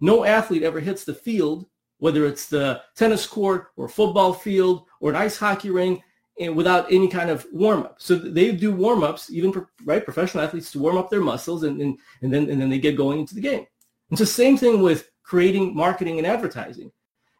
No 0.00 0.24
athlete 0.24 0.62
ever 0.62 0.80
hits 0.80 1.04
the 1.04 1.14
field, 1.14 1.66
whether 1.98 2.26
it's 2.26 2.48
the 2.48 2.80
tennis 2.96 3.26
court 3.26 3.68
or 3.76 3.88
football 3.88 4.32
field 4.32 4.86
or 5.00 5.10
an 5.10 5.16
ice 5.16 5.36
hockey 5.36 5.70
ring, 5.70 6.02
and 6.40 6.54
without 6.56 6.90
any 6.92 7.08
kind 7.08 7.30
of 7.30 7.46
warm 7.52 7.82
up. 7.82 7.96
So 7.98 8.14
they 8.14 8.52
do 8.52 8.72
warm 8.72 9.02
ups, 9.02 9.30
even 9.30 9.66
right 9.84 10.04
professional 10.04 10.44
athletes 10.44 10.70
to 10.72 10.78
warm 10.78 10.96
up 10.96 11.10
their 11.10 11.20
muscles, 11.20 11.62
and, 11.62 11.80
and 11.80 11.98
and 12.22 12.32
then 12.32 12.48
and 12.50 12.60
then 12.60 12.70
they 12.70 12.78
get 12.78 12.96
going 12.96 13.20
into 13.20 13.34
the 13.34 13.40
game. 13.40 13.66
And 14.10 14.18
so 14.18 14.24
same 14.24 14.56
thing 14.56 14.80
with 14.80 15.10
creating 15.22 15.74
marketing 15.74 16.18
and 16.18 16.26
advertising. 16.26 16.90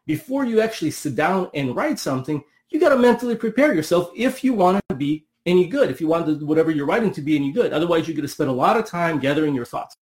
Before 0.05 0.43
you 0.43 0.61
actually 0.61 0.91
sit 0.91 1.15
down 1.15 1.49
and 1.53 1.75
write 1.75 1.99
something, 1.99 2.43
you 2.69 2.79
got 2.79 2.89
to 2.89 2.97
mentally 2.97 3.35
prepare 3.35 3.73
yourself 3.73 4.11
if 4.15 4.43
you 4.43 4.53
want 4.53 4.81
to 4.89 4.95
be 4.95 5.25
any 5.45 5.67
good. 5.67 5.89
If 5.89 5.99
you 6.01 6.07
want 6.07 6.41
whatever 6.43 6.71
you're 6.71 6.85
writing 6.85 7.11
to 7.13 7.21
be 7.21 7.35
any 7.35 7.51
good, 7.51 7.73
otherwise 7.73 8.07
you're 8.07 8.15
going 8.15 8.27
to 8.27 8.27
spend 8.27 8.49
a 8.49 8.53
lot 8.53 8.77
of 8.77 8.85
time 8.85 9.19
gathering 9.19 9.55
your 9.55 9.65
thoughts. 9.65 9.95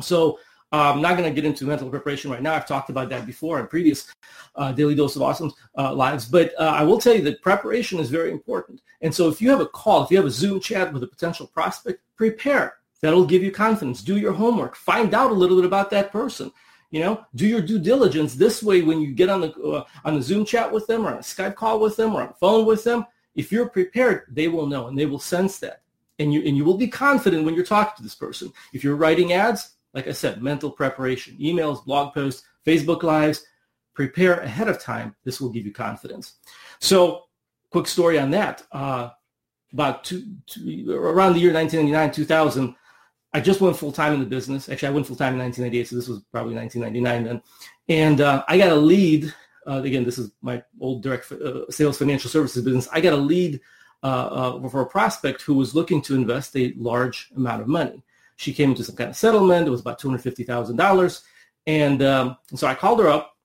So 0.00 0.38
I'm 0.72 1.00
not 1.00 1.16
going 1.16 1.28
to 1.28 1.34
get 1.34 1.44
into 1.44 1.64
mental 1.64 1.88
preparation 1.88 2.30
right 2.30 2.42
now. 2.42 2.54
I've 2.54 2.66
talked 2.66 2.90
about 2.90 3.08
that 3.10 3.24
before 3.24 3.60
in 3.60 3.66
previous 3.66 4.12
uh, 4.56 4.72
Daily 4.72 4.94
Dose 4.94 5.16
of 5.16 5.22
Awesome 5.22 5.52
uh, 5.78 5.94
lives. 5.94 6.26
But 6.26 6.54
uh, 6.58 6.64
I 6.64 6.82
will 6.82 6.98
tell 6.98 7.14
you 7.14 7.22
that 7.22 7.40
preparation 7.42 7.98
is 7.98 8.10
very 8.10 8.30
important. 8.30 8.82
And 9.00 9.14
so 9.14 9.28
if 9.28 9.40
you 9.40 9.50
have 9.50 9.60
a 9.60 9.66
call, 9.66 10.04
if 10.04 10.10
you 10.10 10.16
have 10.16 10.26
a 10.26 10.30
Zoom 10.30 10.60
chat 10.60 10.92
with 10.92 11.02
a 11.02 11.06
potential 11.06 11.46
prospect, 11.46 12.00
prepare. 12.16 12.78
That'll 13.02 13.26
give 13.26 13.42
you 13.42 13.52
confidence. 13.52 14.02
Do 14.02 14.16
your 14.16 14.32
homework. 14.32 14.74
Find 14.74 15.14
out 15.14 15.30
a 15.30 15.34
little 15.34 15.56
bit 15.56 15.66
about 15.66 15.90
that 15.90 16.10
person. 16.10 16.50
You 16.90 17.00
know, 17.00 17.26
do 17.34 17.46
your 17.46 17.60
due 17.60 17.78
diligence. 17.78 18.34
This 18.34 18.62
way, 18.62 18.82
when 18.82 19.00
you 19.00 19.12
get 19.12 19.28
on 19.28 19.40
the 19.40 19.52
uh, 19.52 19.84
on 20.04 20.14
the 20.14 20.22
Zoom 20.22 20.44
chat 20.44 20.72
with 20.72 20.86
them 20.86 21.04
or 21.04 21.10
on 21.10 21.18
a 21.18 21.20
Skype 21.20 21.56
call 21.56 21.80
with 21.80 21.96
them 21.96 22.14
or 22.14 22.22
on 22.22 22.32
phone 22.40 22.64
with 22.64 22.84
them, 22.84 23.04
if 23.34 23.52
you're 23.52 23.68
prepared, 23.68 24.24
they 24.30 24.48
will 24.48 24.66
know 24.66 24.86
and 24.86 24.98
they 24.98 25.06
will 25.06 25.18
sense 25.18 25.58
that. 25.58 25.82
And 26.18 26.32
you 26.32 26.40
and 26.42 26.56
you 26.56 26.64
will 26.64 26.78
be 26.78 26.88
confident 26.88 27.44
when 27.44 27.54
you're 27.54 27.64
talking 27.64 27.94
to 27.96 28.02
this 28.02 28.14
person. 28.14 28.52
If 28.72 28.82
you're 28.82 28.96
writing 28.96 29.32
ads, 29.32 29.75
like 29.94 30.08
I 30.08 30.12
said, 30.12 30.42
mental 30.42 30.70
preparation, 30.70 31.36
emails, 31.38 31.84
blog 31.84 32.14
posts, 32.14 32.42
Facebook 32.66 33.02
Lives, 33.02 33.44
prepare 33.94 34.40
ahead 34.40 34.68
of 34.68 34.80
time. 34.80 35.14
This 35.24 35.40
will 35.40 35.48
give 35.50 35.64
you 35.64 35.72
confidence. 35.72 36.34
So 36.80 37.24
quick 37.70 37.86
story 37.86 38.18
on 38.18 38.30
that. 38.32 38.62
Uh, 38.72 39.10
about 39.72 40.04
two, 40.04 40.24
two, 40.46 40.92
around 40.92 41.34
the 41.34 41.40
year 41.40 41.52
1999, 41.52 42.12
2000, 42.12 42.74
I 43.32 43.40
just 43.40 43.60
went 43.60 43.76
full 43.76 43.92
time 43.92 44.14
in 44.14 44.20
the 44.20 44.26
business. 44.26 44.68
Actually, 44.68 44.88
I 44.88 44.92
went 44.92 45.06
full 45.06 45.16
time 45.16 45.34
in 45.34 45.40
1998, 45.40 45.88
so 45.88 45.96
this 45.96 46.08
was 46.08 46.22
probably 46.32 46.54
1999 46.54 47.24
then. 47.24 47.42
And 47.88 48.20
uh, 48.20 48.44
I 48.48 48.58
got 48.58 48.72
a 48.72 48.76
lead 48.76 49.32
uh, 49.66 49.82
again, 49.82 50.04
this 50.04 50.18
is 50.18 50.30
my 50.42 50.62
old 50.80 51.02
direct 51.02 51.30
uh, 51.32 51.68
sales 51.70 51.98
financial 51.98 52.30
services 52.30 52.64
business. 52.64 52.88
I 52.92 53.00
got 53.00 53.12
a 53.12 53.16
lead 53.16 53.60
uh, 54.02 54.06
uh, 54.06 54.68
for 54.68 54.82
a 54.82 54.86
prospect 54.86 55.42
who 55.42 55.54
was 55.54 55.74
looking 55.74 56.00
to 56.02 56.14
invest 56.14 56.56
a 56.56 56.72
large 56.76 57.30
amount 57.36 57.62
of 57.62 57.68
money. 57.68 58.02
She 58.36 58.52
came 58.52 58.70
into 58.70 58.84
some 58.84 58.96
kind 58.96 59.10
of 59.10 59.16
settlement. 59.16 59.66
It 59.66 59.70
was 59.70 59.80
about 59.80 60.00
$250,000. 60.00 61.22
And, 61.66 62.02
um, 62.02 62.36
so 62.54 62.66
I 62.66 62.74
called 62.74 63.00
her 63.00 63.08
up 63.08 63.36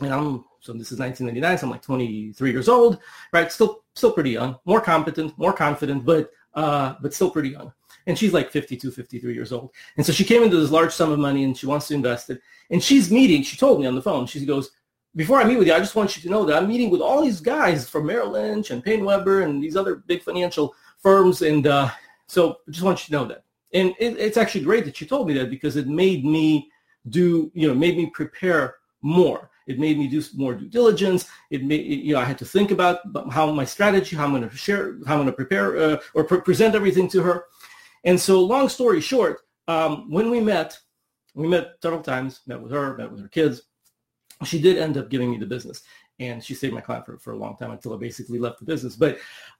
and 0.00 0.12
I'm, 0.12 0.44
so 0.60 0.72
this 0.72 0.92
is 0.92 0.98
1999. 0.98 1.58
So 1.58 1.66
I'm 1.66 1.70
like 1.70 1.82
23 1.82 2.50
years 2.50 2.68
old, 2.68 2.98
right? 3.32 3.50
Still, 3.52 3.84
still 3.94 4.12
pretty 4.12 4.30
young, 4.30 4.58
more 4.64 4.80
competent, 4.80 5.36
more 5.38 5.52
confident, 5.52 6.04
but, 6.04 6.30
uh, 6.54 6.94
but 7.02 7.12
still 7.12 7.30
pretty 7.30 7.50
young. 7.50 7.72
And 8.06 8.18
she's 8.18 8.32
like 8.32 8.50
52, 8.50 8.90
53 8.90 9.34
years 9.34 9.52
old. 9.52 9.70
And 9.96 10.06
so 10.06 10.12
she 10.12 10.24
came 10.24 10.42
into 10.42 10.56
this 10.56 10.70
large 10.70 10.92
sum 10.92 11.12
of 11.12 11.18
money 11.18 11.44
and 11.44 11.56
she 11.56 11.66
wants 11.66 11.88
to 11.88 11.94
invest 11.94 12.30
it. 12.30 12.40
And 12.70 12.82
she's 12.82 13.10
meeting, 13.10 13.42
she 13.42 13.56
told 13.56 13.80
me 13.80 13.86
on 13.86 13.94
the 13.94 14.02
phone, 14.02 14.26
she 14.26 14.44
goes, 14.46 14.70
before 15.16 15.40
I 15.40 15.44
meet 15.44 15.58
with 15.58 15.66
you, 15.66 15.74
I 15.74 15.80
just 15.80 15.96
want 15.96 16.16
you 16.16 16.22
to 16.22 16.30
know 16.30 16.44
that 16.44 16.56
I'm 16.56 16.68
meeting 16.68 16.88
with 16.88 17.00
all 17.00 17.22
these 17.22 17.40
guys 17.40 17.88
from 17.88 18.06
Merrill 18.06 18.30
Lynch 18.30 18.70
and 18.70 18.84
PaineWebber 18.84 19.44
and 19.44 19.62
these 19.62 19.76
other 19.76 19.96
big 19.96 20.22
financial 20.22 20.74
firms. 20.98 21.42
And 21.42 21.66
uh, 21.66 21.90
so 22.26 22.58
I 22.66 22.70
just 22.70 22.84
want 22.84 23.00
you 23.00 23.06
to 23.06 23.20
know 23.20 23.28
that. 23.28 23.44
And 23.72 23.94
it, 23.98 24.18
it's 24.18 24.36
actually 24.36 24.64
great 24.64 24.84
that 24.84 25.00
you 25.00 25.06
told 25.06 25.28
me 25.28 25.34
that 25.34 25.50
because 25.50 25.76
it 25.76 25.86
made 25.86 26.24
me 26.24 26.70
do, 27.08 27.50
you 27.54 27.68
know, 27.68 27.74
made 27.74 27.96
me 27.96 28.06
prepare 28.06 28.76
more. 29.02 29.50
It 29.66 29.78
made 29.78 29.98
me 29.98 30.08
do 30.08 30.22
more 30.34 30.54
due 30.54 30.68
diligence. 30.68 31.28
It 31.50 31.64
made, 31.64 31.86
you 31.86 32.14
know, 32.14 32.20
I 32.20 32.24
had 32.24 32.38
to 32.38 32.44
think 32.44 32.70
about 32.70 32.98
how 33.30 33.50
my 33.52 33.64
strategy, 33.64 34.16
how 34.16 34.24
I'm 34.24 34.32
going 34.32 34.48
to 34.48 34.56
share, 34.56 34.98
how 35.06 35.14
I'm 35.14 35.20
going 35.20 35.26
to 35.26 35.32
prepare 35.32 35.76
uh, 35.76 36.00
or 36.14 36.24
pre- 36.24 36.40
present 36.40 36.74
everything 36.74 37.08
to 37.10 37.22
her. 37.22 37.44
And 38.04 38.20
so 38.20 38.42
long 38.42 38.68
story 38.68 39.00
short, 39.00 39.42
um, 39.68 40.10
when 40.10 40.30
we 40.30 40.40
met, 40.40 40.76
we 41.34 41.46
met 41.46 41.74
several 41.80 42.02
times, 42.02 42.40
met 42.46 42.60
with 42.60 42.72
her, 42.72 42.96
met 42.96 43.12
with 43.12 43.20
her 43.20 43.28
kids. 43.28 43.62
She 44.44 44.60
did 44.60 44.78
end 44.78 44.96
up 44.96 45.10
giving 45.10 45.30
me 45.30 45.38
the 45.38 45.46
business 45.46 45.82
and 46.18 46.42
she 46.42 46.54
stayed 46.54 46.72
my 46.72 46.80
client 46.80 47.06
for, 47.06 47.18
for 47.18 47.32
a 47.32 47.36
long 47.36 47.56
time 47.56 47.70
until 47.70 47.94
I 47.94 47.98
basically 47.98 48.38
left 48.38 48.58
the 48.58 48.64
business. 48.64 48.96
But 48.96 49.18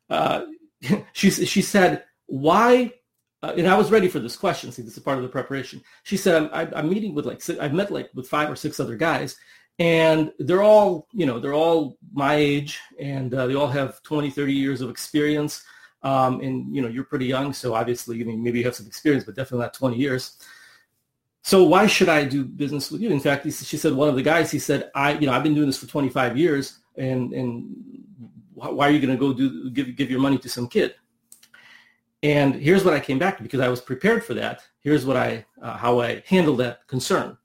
uh, 0.08 0.46
she, 1.12 1.30
she 1.30 1.62
said, 1.62 2.04
why 2.26 2.92
uh, 3.42 3.54
and 3.56 3.66
I 3.66 3.76
was 3.76 3.90
ready 3.90 4.08
for 4.08 4.18
this 4.18 4.36
question. 4.36 4.70
See, 4.70 4.82
this 4.82 4.96
is 4.96 5.02
part 5.02 5.16
of 5.16 5.22
the 5.22 5.28
preparation. 5.28 5.82
She 6.02 6.16
said, 6.16 6.50
I'm, 6.52 6.72
I'm 6.74 6.90
meeting 6.90 7.14
with 7.14 7.24
like, 7.24 7.42
I've 7.58 7.72
met 7.72 7.90
like 7.90 8.10
with 8.14 8.28
five 8.28 8.50
or 8.50 8.56
six 8.56 8.78
other 8.78 8.96
guys 8.96 9.36
and 9.78 10.30
they're 10.38 10.62
all, 10.62 11.08
you 11.12 11.24
know, 11.24 11.40
they're 11.40 11.54
all 11.54 11.96
my 12.12 12.34
age 12.34 12.78
and 12.98 13.32
uh, 13.32 13.46
they 13.46 13.54
all 13.54 13.66
have 13.66 14.02
20, 14.02 14.30
30 14.30 14.52
years 14.52 14.82
of 14.82 14.90
experience. 14.90 15.64
Um, 16.02 16.40
and, 16.40 16.74
you 16.74 16.82
know, 16.82 16.88
you're 16.88 17.04
pretty 17.04 17.26
young. 17.26 17.54
So 17.54 17.74
obviously, 17.74 18.20
I 18.20 18.24
mean, 18.24 18.42
maybe 18.42 18.58
you 18.58 18.64
have 18.66 18.74
some 18.74 18.86
experience, 18.86 19.24
but 19.24 19.36
definitely 19.36 19.64
not 19.64 19.74
20 19.74 19.96
years. 19.96 20.36
So 21.42 21.64
why 21.64 21.86
should 21.86 22.10
I 22.10 22.24
do 22.24 22.44
business 22.44 22.90
with 22.90 23.00
you? 23.00 23.10
In 23.10 23.20
fact, 23.20 23.44
she 23.44 23.78
said, 23.78 23.94
one 23.94 24.10
of 24.10 24.16
the 24.16 24.22
guys, 24.22 24.50
he 24.50 24.58
said, 24.58 24.90
I, 24.94 25.12
you 25.12 25.26
know, 25.26 25.32
I've 25.32 25.42
been 25.42 25.54
doing 25.54 25.66
this 25.66 25.78
for 25.78 25.86
25 25.86 26.36
years 26.36 26.78
and, 26.96 27.32
and 27.32 27.74
why 28.52 28.88
are 28.88 28.90
you 28.90 29.00
going 29.00 29.16
to 29.16 29.20
go 29.20 29.32
do, 29.32 29.70
give, 29.70 29.96
give 29.96 30.10
your 30.10 30.20
money 30.20 30.36
to 30.38 30.48
some 30.50 30.68
kid? 30.68 30.94
And 32.22 32.54
here's 32.54 32.84
what 32.84 32.94
I 32.94 33.00
came 33.00 33.18
back 33.18 33.38
to 33.38 33.42
because 33.42 33.60
I 33.60 33.68
was 33.68 33.80
prepared 33.80 34.24
for 34.24 34.34
that. 34.34 34.62
Here's 34.80 35.06
what 35.06 35.16
I, 35.16 35.46
uh, 35.62 35.76
how 35.76 36.00
I 36.00 36.22
handled 36.26 36.58
that 36.58 36.86
concern. 36.86 37.36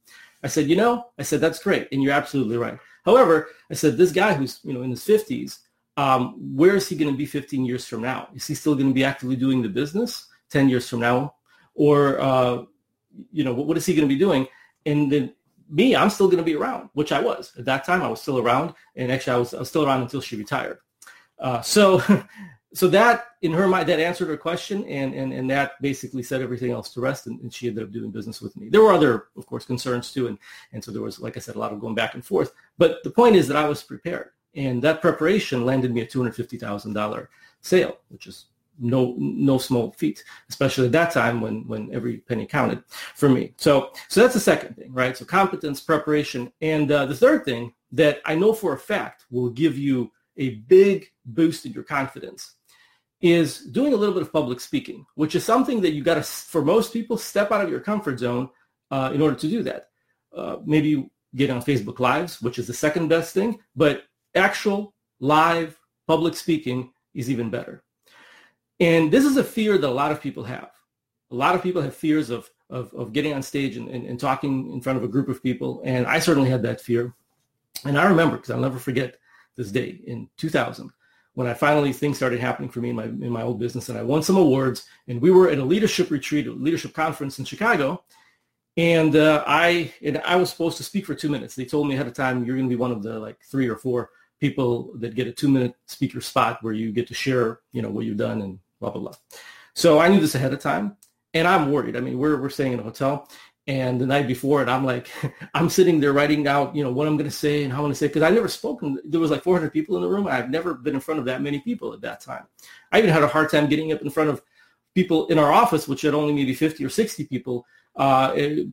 I 0.43 0.47
said, 0.47 0.69
you 0.69 0.75
know, 0.75 1.07
I 1.17 1.23
said, 1.23 1.41
that's 1.41 1.59
great. 1.59 1.87
And 1.91 2.03
you're 2.03 2.13
absolutely 2.13 2.57
right. 2.57 2.77
However, 3.05 3.49
I 3.71 3.73
said, 3.73 3.97
this 3.97 4.11
guy 4.11 4.33
who's, 4.33 4.59
you 4.63 4.73
know, 4.73 4.81
in 4.81 4.91
his 4.91 5.03
50s, 5.03 5.59
um, 5.97 6.55
where 6.55 6.75
is 6.75 6.89
he 6.89 6.95
going 6.95 7.11
to 7.11 7.17
be 7.17 7.25
15 7.25 7.65
years 7.65 7.87
from 7.87 8.01
now? 8.01 8.27
Is 8.35 8.45
he 8.45 8.55
still 8.55 8.75
going 8.75 8.89
to 8.89 8.93
be 8.93 9.03
actively 9.03 9.35
doing 9.35 9.61
the 9.61 9.69
business 9.69 10.27
10 10.49 10.67
years 10.67 10.89
from 10.89 10.99
now? 10.99 11.35
Or, 11.73 12.19
uh, 12.19 12.63
you 13.31 13.43
know, 13.43 13.53
what, 13.53 13.67
what 13.67 13.77
is 13.77 13.85
he 13.85 13.95
going 13.95 14.07
to 14.07 14.13
be 14.13 14.19
doing? 14.19 14.47
And 14.85 15.11
then 15.11 15.33
me, 15.69 15.95
I'm 15.95 16.09
still 16.09 16.27
going 16.27 16.37
to 16.37 16.43
be 16.43 16.55
around, 16.55 16.89
which 16.93 17.11
I 17.11 17.21
was. 17.21 17.53
At 17.57 17.65
that 17.65 17.85
time, 17.85 18.01
I 18.01 18.07
was 18.07 18.21
still 18.21 18.39
around. 18.39 18.73
And 18.95 19.11
actually, 19.11 19.33
I 19.33 19.37
was, 19.37 19.53
I 19.53 19.59
was 19.59 19.69
still 19.69 19.85
around 19.85 20.01
until 20.01 20.21
she 20.21 20.35
retired. 20.35 20.79
Uh, 21.39 21.61
so 21.61 22.01
so 22.75 22.89
that 22.89 23.27
in 23.41 23.53
her 23.53 23.67
mind 23.67 23.87
that 23.87 23.99
answered 23.99 24.27
her 24.27 24.37
question 24.37 24.83
and 24.85 25.13
and, 25.13 25.33
and 25.33 25.49
that 25.49 25.81
basically 25.81 26.21
set 26.21 26.41
everything 26.41 26.71
else 26.71 26.93
to 26.93 27.01
rest 27.01 27.25
and, 27.27 27.39
and, 27.39 27.53
she 27.53 27.67
ended 27.67 27.83
up 27.85 27.91
doing 27.91 28.11
business 28.11 28.41
with 28.41 28.55
me. 28.57 28.69
There 28.69 28.81
were 28.81 28.91
other 28.91 29.27
of 29.37 29.45
course 29.45 29.65
concerns 29.65 30.11
too 30.11 30.27
and 30.27 30.37
and 30.73 30.83
so 30.83 30.91
there 30.91 31.01
was 31.01 31.19
like 31.19 31.37
i 31.37 31.39
said 31.39 31.55
a 31.55 31.59
lot 31.59 31.71
of 31.71 31.79
going 31.79 31.95
back 31.95 32.13
and 32.13 32.25
forth 32.25 32.53
but 32.77 33.03
the 33.03 33.09
point 33.09 33.35
is 33.35 33.47
that 33.47 33.57
i 33.57 33.67
was 33.67 33.81
prepared 33.81 34.29
and 34.55 34.81
that 34.83 35.01
preparation 35.01 35.65
landed 35.65 35.93
me 35.93 36.01
a 36.01 36.05
$250000 36.05 37.27
sale 37.61 37.97
which 38.09 38.27
is 38.27 38.45
no 38.77 39.15
no 39.17 39.57
small 39.57 39.91
feat 39.91 40.23
especially 40.49 40.85
at 40.85 40.91
that 40.91 41.11
time 41.11 41.39
when 41.39 41.65
when 41.67 41.93
every 41.93 42.17
penny 42.17 42.45
counted 42.45 42.83
for 43.15 43.29
me. 43.29 43.53
So 43.57 43.91
so 44.09 44.21
that's 44.21 44.33
the 44.33 44.39
second 44.39 44.75
thing 44.75 44.91
right? 44.91 45.15
So 45.15 45.23
competence 45.23 45.79
preparation 45.79 46.51
and 46.61 46.91
uh, 46.91 47.05
the 47.05 47.15
third 47.15 47.45
thing 47.45 47.73
that 47.91 48.19
i 48.25 48.35
know 48.35 48.51
for 48.51 48.73
a 48.73 48.77
fact 48.77 49.25
will 49.31 49.49
give 49.49 49.77
you 49.77 50.11
a 50.37 50.55
big 50.67 51.11
boost 51.25 51.65
in 51.65 51.71
your 51.71 51.83
confidence 51.83 52.55
is 53.25 53.61
doing 53.61 53.91
a 53.91 53.95
little 53.95 54.13
bit 54.13 54.21
of 54.21 54.31
public 54.31 54.59
speaking, 54.59 55.03
which 55.15 55.33
is 55.33 55.43
something 55.43 55.81
that 55.81 55.93
you 55.93 56.03
got 56.03 56.13
to, 56.13 56.21
for 56.21 56.63
most 56.63 56.93
people, 56.93 57.17
step 57.17 57.51
out 57.51 57.63
of 57.63 57.71
your 57.71 57.79
comfort 57.79 58.19
zone 58.19 58.47
uh, 58.91 59.09
in 59.15 59.19
order 59.19 59.35
to 59.35 59.47
do 59.47 59.63
that. 59.63 59.87
Uh, 60.31 60.57
maybe 60.63 61.09
get 61.35 61.49
on 61.49 61.59
Facebook 61.59 61.99
Lives, 61.99 62.39
which 62.39 62.59
is 62.59 62.67
the 62.67 62.73
second 62.73 63.07
best 63.07 63.33
thing, 63.33 63.57
but 63.75 64.03
actual 64.35 64.93
live 65.19 65.79
public 66.05 66.35
speaking 66.35 66.91
is 67.15 67.31
even 67.31 67.49
better. 67.49 67.83
And 68.79 69.11
this 69.11 69.25
is 69.25 69.37
a 69.37 69.43
fear 69.43 69.79
that 69.79 69.89
a 69.89 69.99
lot 70.01 70.11
of 70.11 70.21
people 70.21 70.43
have. 70.43 70.69
A 71.31 71.35
lot 71.35 71.55
of 71.55 71.63
people 71.63 71.81
have 71.81 71.95
fears 71.95 72.29
of, 72.29 72.47
of, 72.69 72.93
of 72.93 73.11
getting 73.11 73.33
on 73.33 73.41
stage 73.41 73.75
and, 73.75 73.89
and, 73.89 74.05
and 74.05 74.19
talking 74.19 74.71
in 74.71 74.81
front 74.81 74.97
of 74.97 75.03
a 75.03 75.07
group 75.07 75.29
of 75.29 75.41
people. 75.41 75.81
And 75.83 76.05
I 76.05 76.19
certainly 76.19 76.51
had 76.51 76.61
that 76.61 76.79
fear. 76.79 77.15
And 77.85 77.97
I 77.97 78.05
remember, 78.05 78.35
because 78.35 78.51
I'll 78.51 78.59
never 78.59 78.77
forget 78.77 79.17
this 79.55 79.71
day 79.71 80.01
in 80.05 80.29
2000, 80.37 80.91
when 81.35 81.47
I 81.47 81.53
finally 81.53 81.93
things 81.93 82.17
started 82.17 82.39
happening 82.39 82.69
for 82.69 82.79
me 82.79 82.89
in 82.89 82.95
my 82.95 83.03
in 83.03 83.29
my 83.29 83.43
old 83.43 83.59
business, 83.59 83.89
and 83.89 83.97
I 83.97 84.03
won 84.03 84.23
some 84.23 84.37
awards. 84.37 84.85
And 85.07 85.21
we 85.21 85.31
were 85.31 85.49
at 85.49 85.59
a 85.59 85.63
leadership 85.63 86.09
retreat, 86.09 86.47
a 86.47 86.51
leadership 86.51 86.93
conference 86.93 87.37
in 87.39 87.45
Chicago, 87.45 88.03
and 88.77 89.15
uh, 89.15 89.43
I 89.45 89.93
and 90.03 90.17
I 90.19 90.37
was 90.37 90.49
supposed 90.49 90.77
to 90.77 90.83
speak 90.83 91.05
for 91.05 91.13
two 91.13 91.29
minutes. 91.29 91.55
They 91.55 91.65
told 91.65 91.87
me 91.87 91.95
ahead 91.95 92.07
of 92.07 92.13
time 92.13 92.43
you're 92.43 92.55
going 92.55 92.67
to 92.67 92.75
be 92.75 92.79
one 92.79 92.91
of 92.91 93.03
the 93.03 93.19
like 93.19 93.37
three 93.43 93.67
or 93.67 93.75
four 93.75 94.09
people 94.39 94.91
that 94.95 95.15
get 95.15 95.27
a 95.27 95.31
two 95.31 95.49
minute 95.49 95.75
speaker 95.87 96.21
spot 96.21 96.59
where 96.61 96.73
you 96.73 96.91
get 96.91 97.07
to 97.07 97.13
share 97.13 97.59
you 97.71 97.81
know 97.81 97.89
what 97.89 98.05
you've 98.05 98.17
done 98.17 98.41
and 98.41 98.59
blah 98.79 98.89
blah 98.89 99.01
blah. 99.01 99.15
So 99.73 99.99
I 99.99 100.07
knew 100.07 100.21
this 100.21 100.35
ahead 100.35 100.53
of 100.53 100.59
time, 100.61 100.95
and 101.33 101.47
I'm 101.47 101.71
worried. 101.71 101.97
I 101.97 101.99
mean, 101.99 102.17
we're 102.17 102.41
we're 102.41 102.49
staying 102.49 102.73
in 102.73 102.79
a 102.79 102.83
hotel, 102.83 103.29
and 103.67 103.99
the 103.99 104.05
night 104.05 104.27
before 104.27 104.61
it, 104.61 104.69
I'm 104.69 104.85
like, 104.85 105.09
I'm 105.53 105.69
sitting 105.69 105.99
there 105.99 106.13
writing 106.13 106.47
out, 106.47 106.75
you 106.75 106.83
know, 106.83 106.91
what 106.91 107.07
I'm 107.07 107.17
going 107.17 107.29
to 107.29 107.35
say 107.35 107.63
and 107.63 107.71
how 107.71 107.79
I'm 107.79 107.85
going 107.85 107.93
to 107.93 107.97
say, 107.97 108.07
because 108.07 108.21
I 108.21 108.29
never 108.29 108.47
spoken. 108.47 108.99
There 109.03 109.19
was 109.19 109.31
like 109.31 109.43
400 109.43 109.71
people 109.71 109.95
in 109.95 110.03
the 110.03 110.07
room. 110.07 110.27
I've 110.27 110.51
never 110.51 110.75
been 110.75 110.93
in 110.93 110.99
front 110.99 111.19
of 111.19 111.25
that 111.25 111.41
many 111.41 111.59
people 111.59 111.91
at 111.91 112.01
that 112.01 112.21
time. 112.21 112.45
I 112.91 112.99
even 112.99 113.09
had 113.09 113.23
a 113.23 113.27
hard 113.27 113.49
time 113.49 113.67
getting 113.67 113.91
up 113.91 114.01
in 114.01 114.09
front 114.11 114.29
of 114.29 114.41
people 114.93 115.27
in 115.27 115.39
our 115.39 115.51
office, 115.51 115.87
which 115.87 116.03
had 116.03 116.13
only 116.13 116.33
maybe 116.33 116.53
50 116.53 116.85
or 116.85 116.89
60 116.89 117.25
people. 117.25 117.65
Uh, 117.95 118.33
it, 118.35 118.67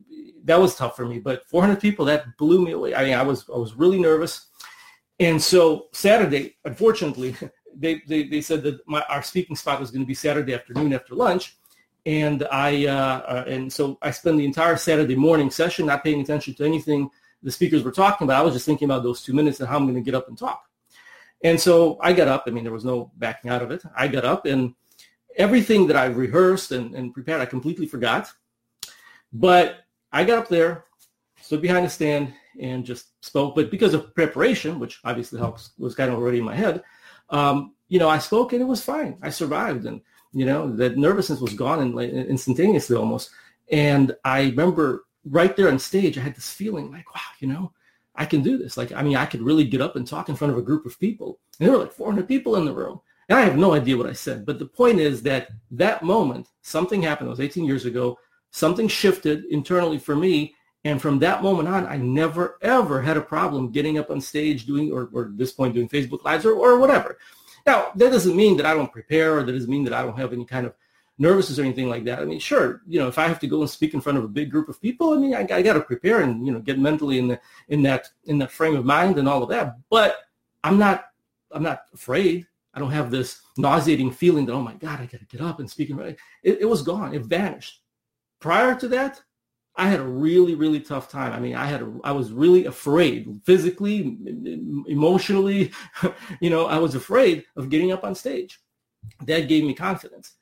that 0.45 0.59
was 0.59 0.75
tough 0.75 0.95
for 0.95 1.05
me, 1.05 1.17
but 1.17 1.45
400 1.47 1.79
people, 1.79 2.05
that 2.05 2.37
blew 2.37 2.63
me 2.63 2.73
away. 2.73 2.93
I 2.93 3.03
mean, 3.03 3.13
I 3.13 3.23
was, 3.23 3.45
I 3.53 3.57
was 3.57 3.73
really 3.73 3.99
nervous. 3.99 4.47
And 5.19 5.41
so 5.41 5.87
Saturday, 5.91 6.57
unfortunately, 6.65 7.35
they, 7.75 8.03
they, 8.07 8.23
they 8.27 8.41
said 8.41 8.61
that 8.63 8.87
my, 8.87 9.01
our 9.09 9.23
speaking 9.23 9.55
spot 9.55 9.79
was 9.79 9.89
going 9.89 10.03
to 10.03 10.07
be 10.07 10.13
Saturday 10.13 10.53
afternoon 10.53 10.93
after 10.93 11.15
lunch 11.15 11.57
and 12.05 12.45
I 12.51 12.85
uh, 12.85 13.19
uh, 13.21 13.43
and 13.47 13.71
so 13.71 13.97
I 14.01 14.11
spent 14.11 14.37
the 14.37 14.45
entire 14.45 14.77
Saturday 14.77 15.15
morning 15.15 15.49
session 15.49 15.85
not 15.85 16.03
paying 16.03 16.21
attention 16.21 16.53
to 16.55 16.65
anything 16.65 17.09
the 17.41 17.51
speakers 17.51 17.83
were 17.83 17.91
talking 17.91 18.25
about. 18.25 18.41
I 18.41 18.43
was 18.43 18.53
just 18.53 18.65
thinking 18.65 18.85
about 18.85 19.03
those 19.03 19.21
two 19.21 19.33
minutes 19.33 19.59
and 19.59 19.67
how 19.67 19.77
I'm 19.77 19.83
going 19.83 19.95
to 19.95 20.01
get 20.01 20.15
up 20.15 20.29
and 20.29 20.37
talk. 20.37 20.69
And 21.43 21.59
so 21.59 21.97
I 22.01 22.13
got 22.13 22.29
up. 22.29 22.45
I 22.47 22.51
mean, 22.51 22.63
there 22.63 22.73
was 22.73 22.85
no 22.85 23.11
backing 23.17 23.51
out 23.51 23.61
of 23.61 23.69
it. 23.71 23.83
I 23.95 24.07
got 24.07 24.23
up 24.23 24.45
and 24.45 24.73
everything 25.35 25.87
that 25.87 25.97
I 25.97 26.05
rehearsed 26.05 26.71
and, 26.71 26.95
and 26.95 27.13
prepared, 27.13 27.41
I 27.41 27.45
completely 27.45 27.85
forgot. 27.85 28.31
But 29.33 29.83
I 30.11 30.23
got 30.23 30.39
up 30.39 30.47
there, 30.47 30.85
stood 31.41 31.61
behind 31.61 31.85
the 31.85 31.89
stand, 31.89 32.33
and 32.59 32.85
just 32.85 33.07
spoke. 33.25 33.55
But 33.55 33.71
because 33.71 33.93
of 33.93 34.15
preparation, 34.15 34.79
which 34.79 34.99
obviously 35.03 35.39
helps, 35.39 35.71
was 35.77 35.95
kind 35.95 36.11
of 36.11 36.17
already 36.17 36.37
in 36.37 36.45
my 36.45 36.55
head, 36.55 36.83
um, 37.29 37.73
you 37.89 37.99
know, 37.99 38.09
I 38.09 38.19
spoke 38.19 38.53
and 38.53 38.61
it 38.61 38.65
was 38.65 38.83
fine. 38.83 39.17
I 39.21 39.29
survived. 39.29 39.85
And 39.85 40.01
you 40.33 40.45
know, 40.45 40.75
that 40.75 40.97
nervousness 40.97 41.39
was 41.39 41.53
gone 41.53 41.79
and 41.79 41.99
instantaneously 41.99 42.95
almost. 42.95 43.29
And 43.71 44.15
I 44.25 44.41
remember 44.43 45.05
right 45.25 45.55
there 45.55 45.69
on 45.69 45.79
stage, 45.79 46.17
I 46.17 46.21
had 46.21 46.35
this 46.35 46.51
feeling 46.51 46.91
like, 46.91 47.13
wow, 47.13 47.21
you 47.39 47.47
know, 47.47 47.71
I 48.15 48.25
can 48.25 48.41
do 48.41 48.57
this. 48.57 48.77
Like, 48.77 48.91
I 48.91 49.01
mean, 49.01 49.15
I 49.15 49.25
could 49.25 49.41
really 49.41 49.63
get 49.63 49.81
up 49.81 49.95
and 49.95 50.05
talk 50.05 50.29
in 50.29 50.35
front 50.35 50.51
of 50.51 50.59
a 50.59 50.63
group 50.63 50.85
of 50.85 50.99
people. 50.99 51.39
And 51.59 51.67
there 51.67 51.77
were 51.77 51.83
like 51.83 51.93
400 51.93 52.27
people 52.27 52.55
in 52.57 52.65
the 52.65 52.73
room. 52.73 52.99
And 53.29 53.39
I 53.39 53.41
have 53.41 53.57
no 53.57 53.73
idea 53.73 53.97
what 53.97 54.09
I 54.09 54.13
said. 54.13 54.45
But 54.45 54.59
the 54.59 54.65
point 54.65 54.99
is 54.99 55.21
that 55.23 55.49
that 55.71 56.03
moment, 56.03 56.47
something 56.61 57.01
happened. 57.01 57.27
It 57.27 57.31
was 57.31 57.39
18 57.39 57.65
years 57.65 57.85
ago. 57.85 58.19
Something 58.51 58.87
shifted 58.87 59.45
internally 59.45 59.97
for 59.97 60.15
me. 60.15 60.55
And 60.83 61.01
from 61.01 61.17
that 61.19 61.41
moment 61.41 61.69
on, 61.69 61.87
I 61.87 61.95
never, 61.97 62.57
ever 62.61 63.01
had 63.01 63.15
a 63.15 63.21
problem 63.21 63.71
getting 63.71 63.97
up 63.97 64.11
on 64.11 64.19
stage 64.19 64.65
doing, 64.65 64.91
or, 64.91 65.09
or 65.13 65.25
at 65.25 65.37
this 65.37 65.53
point, 65.53 65.73
doing 65.73 65.87
Facebook 65.87 66.23
Lives 66.25 66.45
or, 66.45 66.53
or 66.53 66.77
whatever. 66.77 67.17
Now, 67.65 67.91
that 67.95 68.11
doesn't 68.11 68.35
mean 68.35 68.57
that 68.57 68.65
I 68.65 68.73
don't 68.73 68.91
prepare 68.91 69.37
or 69.37 69.43
that 69.43 69.51
doesn't 69.51 69.69
mean 69.69 69.83
that 69.85 69.93
I 69.93 70.03
don't 70.03 70.17
have 70.17 70.33
any 70.33 70.45
kind 70.45 70.65
of 70.65 70.73
nervousness 71.17 71.59
or 71.59 71.63
anything 71.63 71.89
like 71.89 72.03
that. 72.05 72.19
I 72.19 72.25
mean, 72.25 72.39
sure, 72.39 72.81
you 72.87 72.99
know, 72.99 73.07
if 73.07 73.17
I 73.17 73.27
have 73.27 73.39
to 73.39 73.47
go 73.47 73.61
and 73.61 73.69
speak 73.69 73.93
in 73.93 74.01
front 74.01 74.17
of 74.17 74.23
a 74.23 74.29
big 74.29 74.49
group 74.49 74.67
of 74.69 74.81
people, 74.81 75.13
I 75.13 75.17
mean, 75.17 75.35
I, 75.35 75.41
I 75.41 75.61
got 75.61 75.73
to 75.73 75.81
prepare 75.81 76.21
and 76.21 76.45
you 76.45 76.51
know 76.51 76.59
get 76.59 76.79
mentally 76.79 77.19
in 77.19 77.27
the 77.27 77.39
in 77.69 77.83
that 77.83 78.09
in 78.25 78.37
that 78.39 78.51
frame 78.51 78.75
of 78.75 78.85
mind 78.85 79.17
and 79.17 79.27
all 79.27 79.43
of 79.43 79.49
that. 79.49 79.77
But 79.89 80.17
I'm 80.63 80.77
not 80.77 81.05
I'm 81.51 81.63
not 81.63 81.83
afraid. 81.93 82.47
I 82.73 82.79
don't 82.79 82.91
have 82.91 83.11
this 83.11 83.41
nauseating 83.57 84.11
feeling 84.11 84.45
that 84.47 84.53
oh 84.53 84.61
my 84.61 84.73
god, 84.73 84.99
I 84.99 85.05
got 85.05 85.19
to 85.19 85.25
get 85.25 85.41
up 85.41 85.59
and 85.59 85.69
speak. 85.69 85.89
In 85.89 85.99
it, 85.99 86.17
it 86.43 86.69
was 86.69 86.81
gone. 86.81 87.13
It 87.13 87.23
vanished. 87.23 87.81
Prior 88.39 88.75
to 88.75 88.87
that, 88.89 89.21
I 89.75 89.89
had 89.89 89.99
a 89.99 90.03
really, 90.03 90.53
really 90.55 90.79
tough 90.79 91.09
time. 91.09 91.33
I 91.33 91.39
mean, 91.39 91.55
I 91.55 91.65
had, 91.65 91.81
a, 91.81 91.91
I 92.03 92.11
was 92.11 92.31
really 92.31 92.65
afraid 92.65 93.41
physically, 93.43 94.17
emotionally, 94.87 95.71
you 96.41 96.49
know, 96.49 96.67
I 96.67 96.77
was 96.77 96.93
afraid 96.93 97.45
of 97.55 97.69
getting 97.69 97.91
up 97.91 98.03
on 98.03 98.13
stage. 98.13 98.59
That 99.25 99.47
gave 99.47 99.63
me 99.63 99.73
confidence. 99.73 100.33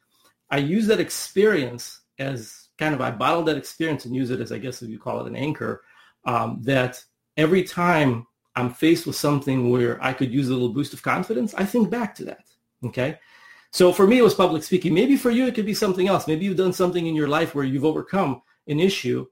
I 0.49 0.57
use 0.57 0.85
that 0.87 0.99
experience 0.99 2.01
as 2.19 2.67
kind 2.77 2.93
of, 2.93 2.99
I 2.99 3.11
bottled 3.11 3.45
that 3.47 3.57
experience 3.57 4.05
and 4.05 4.15
use 4.15 4.31
it 4.31 4.41
as, 4.41 4.51
I 4.51 4.57
guess, 4.57 4.81
if 4.81 4.89
you 4.89 4.99
call 4.99 5.21
it 5.21 5.27
an 5.27 5.35
anchor, 5.35 5.83
um, 6.25 6.59
that 6.63 7.03
every 7.37 7.63
time 7.63 8.27
I'm 8.55 8.69
faced 8.69 9.07
with 9.07 9.15
something 9.15 9.71
where 9.71 10.03
I 10.03 10.11
could 10.11 10.33
use 10.33 10.49
a 10.49 10.53
little 10.53 10.69
boost 10.69 10.93
of 10.93 11.01
confidence, 11.01 11.53
I 11.53 11.63
think 11.63 11.89
back 11.89 12.13
to 12.15 12.25
that. 12.25 12.45
Okay. 12.85 13.17
So 13.71 13.93
for 13.93 14.05
me, 14.05 14.17
it 14.17 14.23
was 14.23 14.33
public 14.33 14.63
speaking. 14.63 14.93
Maybe 14.93 15.15
for 15.15 15.31
you, 15.31 15.47
it 15.47 15.55
could 15.55 15.65
be 15.65 15.73
something 15.73 16.09
else. 16.09 16.27
Maybe 16.27 16.43
you've 16.43 16.57
done 16.57 16.73
something 16.73 17.07
in 17.07 17.15
your 17.15 17.29
life 17.29 17.55
where 17.55 17.63
you've 17.63 17.85
overcome 17.85 18.41
an 18.67 18.79
issue 18.79 19.25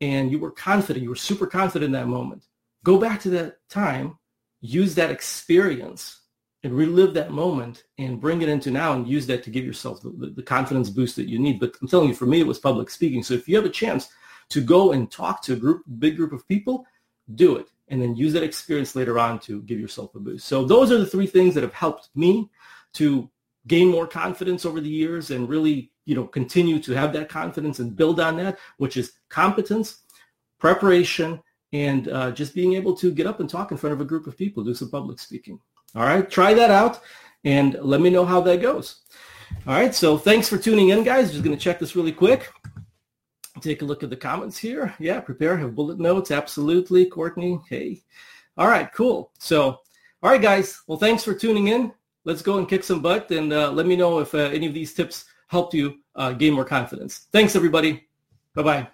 and 0.00 0.30
you 0.30 0.38
were 0.38 0.50
confident, 0.50 1.02
you 1.02 1.08
were 1.08 1.16
super 1.16 1.46
confident 1.46 1.86
in 1.86 1.92
that 1.92 2.08
moment. 2.08 2.44
Go 2.84 2.98
back 2.98 3.20
to 3.22 3.30
that 3.30 3.56
time, 3.68 4.18
use 4.60 4.94
that 4.94 5.10
experience 5.10 6.20
and 6.62 6.74
relive 6.74 7.14
that 7.14 7.30
moment 7.30 7.84
and 7.98 8.20
bring 8.20 8.42
it 8.42 8.48
into 8.48 8.70
now 8.70 8.92
and 8.92 9.08
use 9.08 9.26
that 9.26 9.42
to 9.44 9.50
give 9.50 9.64
yourself 9.64 10.02
the, 10.02 10.32
the, 10.34 10.42
confidence 10.42 10.90
boost 10.90 11.16
that 11.16 11.28
you 11.28 11.38
need. 11.38 11.60
But 11.60 11.74
I'm 11.80 11.88
telling 11.88 12.08
you, 12.08 12.14
for 12.14 12.26
me, 12.26 12.40
it 12.40 12.46
was 12.46 12.58
public 12.58 12.90
speaking. 12.90 13.22
So 13.22 13.34
if 13.34 13.48
you 13.48 13.56
have 13.56 13.64
a 13.64 13.70
chance 13.70 14.08
to 14.50 14.60
go 14.60 14.92
and 14.92 15.10
talk 15.10 15.42
to 15.42 15.52
a 15.52 15.56
group, 15.56 15.82
big 15.98 16.16
group 16.16 16.32
of 16.32 16.46
people, 16.48 16.84
do 17.34 17.56
it. 17.56 17.68
And 17.88 18.02
then 18.02 18.16
use 18.16 18.32
that 18.32 18.42
experience 18.42 18.96
later 18.96 19.18
on 19.18 19.38
to 19.40 19.62
give 19.62 19.78
yourself 19.78 20.14
a 20.14 20.18
boost. 20.18 20.46
So 20.46 20.64
those 20.64 20.90
are 20.90 20.98
the 20.98 21.06
three 21.06 21.26
things 21.26 21.54
that 21.54 21.62
have 21.62 21.74
helped 21.74 22.08
me 22.16 22.50
to 22.94 23.30
gain 23.66 23.88
more 23.88 24.06
confidence 24.06 24.64
over 24.64 24.80
the 24.80 24.88
years 24.88 25.30
and 25.30 25.48
really, 25.48 25.92
you 26.06 26.14
know, 26.14 26.24
continue 26.24 26.78
to 26.80 26.92
have 26.92 27.12
that 27.12 27.28
confidence 27.28 27.78
and 27.78 27.94
build 27.94 28.18
on 28.18 28.36
that, 28.38 28.58
which 28.78 28.96
is 28.96 29.12
competence, 29.28 30.02
preparation, 30.58 31.40
and 31.72 32.08
uh, 32.08 32.30
just 32.30 32.54
being 32.54 32.72
able 32.74 32.96
to 32.96 33.12
get 33.12 33.26
up 33.26 33.40
and 33.40 33.50
talk 33.50 33.70
in 33.70 33.76
front 33.76 33.92
of 33.92 34.00
a 34.00 34.04
group 34.04 34.26
of 34.26 34.36
people, 34.36 34.64
do 34.64 34.74
some 34.74 34.90
public 34.90 35.18
speaking. 35.18 35.60
All 35.94 36.04
right, 36.04 36.28
try 36.28 36.54
that 36.54 36.70
out 36.70 37.00
and 37.44 37.76
let 37.82 38.00
me 38.00 38.08
know 38.08 38.24
how 38.24 38.40
that 38.42 38.62
goes. 38.62 39.02
All 39.66 39.74
right, 39.74 39.94
so 39.94 40.16
thanks 40.16 40.48
for 40.48 40.58
tuning 40.58 40.88
in, 40.88 41.04
guys. 41.04 41.30
Just 41.30 41.44
going 41.44 41.56
to 41.56 41.62
check 41.62 41.78
this 41.78 41.94
really 41.94 42.12
quick. 42.12 42.50
Take 43.60 43.82
a 43.82 43.84
look 43.84 44.02
at 44.02 44.10
the 44.10 44.16
comments 44.16 44.58
here. 44.58 44.94
Yeah, 44.98 45.20
prepare, 45.20 45.56
have 45.56 45.74
bullet 45.74 45.98
notes. 45.98 46.30
Absolutely, 46.30 47.06
Courtney. 47.06 47.60
Hey. 47.68 48.02
All 48.56 48.68
right, 48.68 48.92
cool. 48.92 49.32
So, 49.38 49.80
all 50.22 50.30
right, 50.30 50.42
guys. 50.42 50.80
Well, 50.86 50.98
thanks 50.98 51.24
for 51.24 51.34
tuning 51.34 51.68
in 51.68 51.92
let's 52.26 52.42
go 52.42 52.58
and 52.58 52.68
kick 52.68 52.84
some 52.84 53.00
butt 53.00 53.30
and 53.30 53.52
uh, 53.52 53.70
let 53.70 53.86
me 53.86 53.96
know 53.96 54.18
if 54.18 54.34
uh, 54.34 54.38
any 54.38 54.66
of 54.66 54.74
these 54.74 54.92
tips 54.92 55.24
helped 55.48 55.74
you 55.74 55.98
uh, 56.14 56.32
gain 56.32 56.52
more 56.52 56.64
confidence. 56.64 57.26
Thanks, 57.32 57.56
everybody. 57.56 58.08
Bye-bye. 58.54 58.88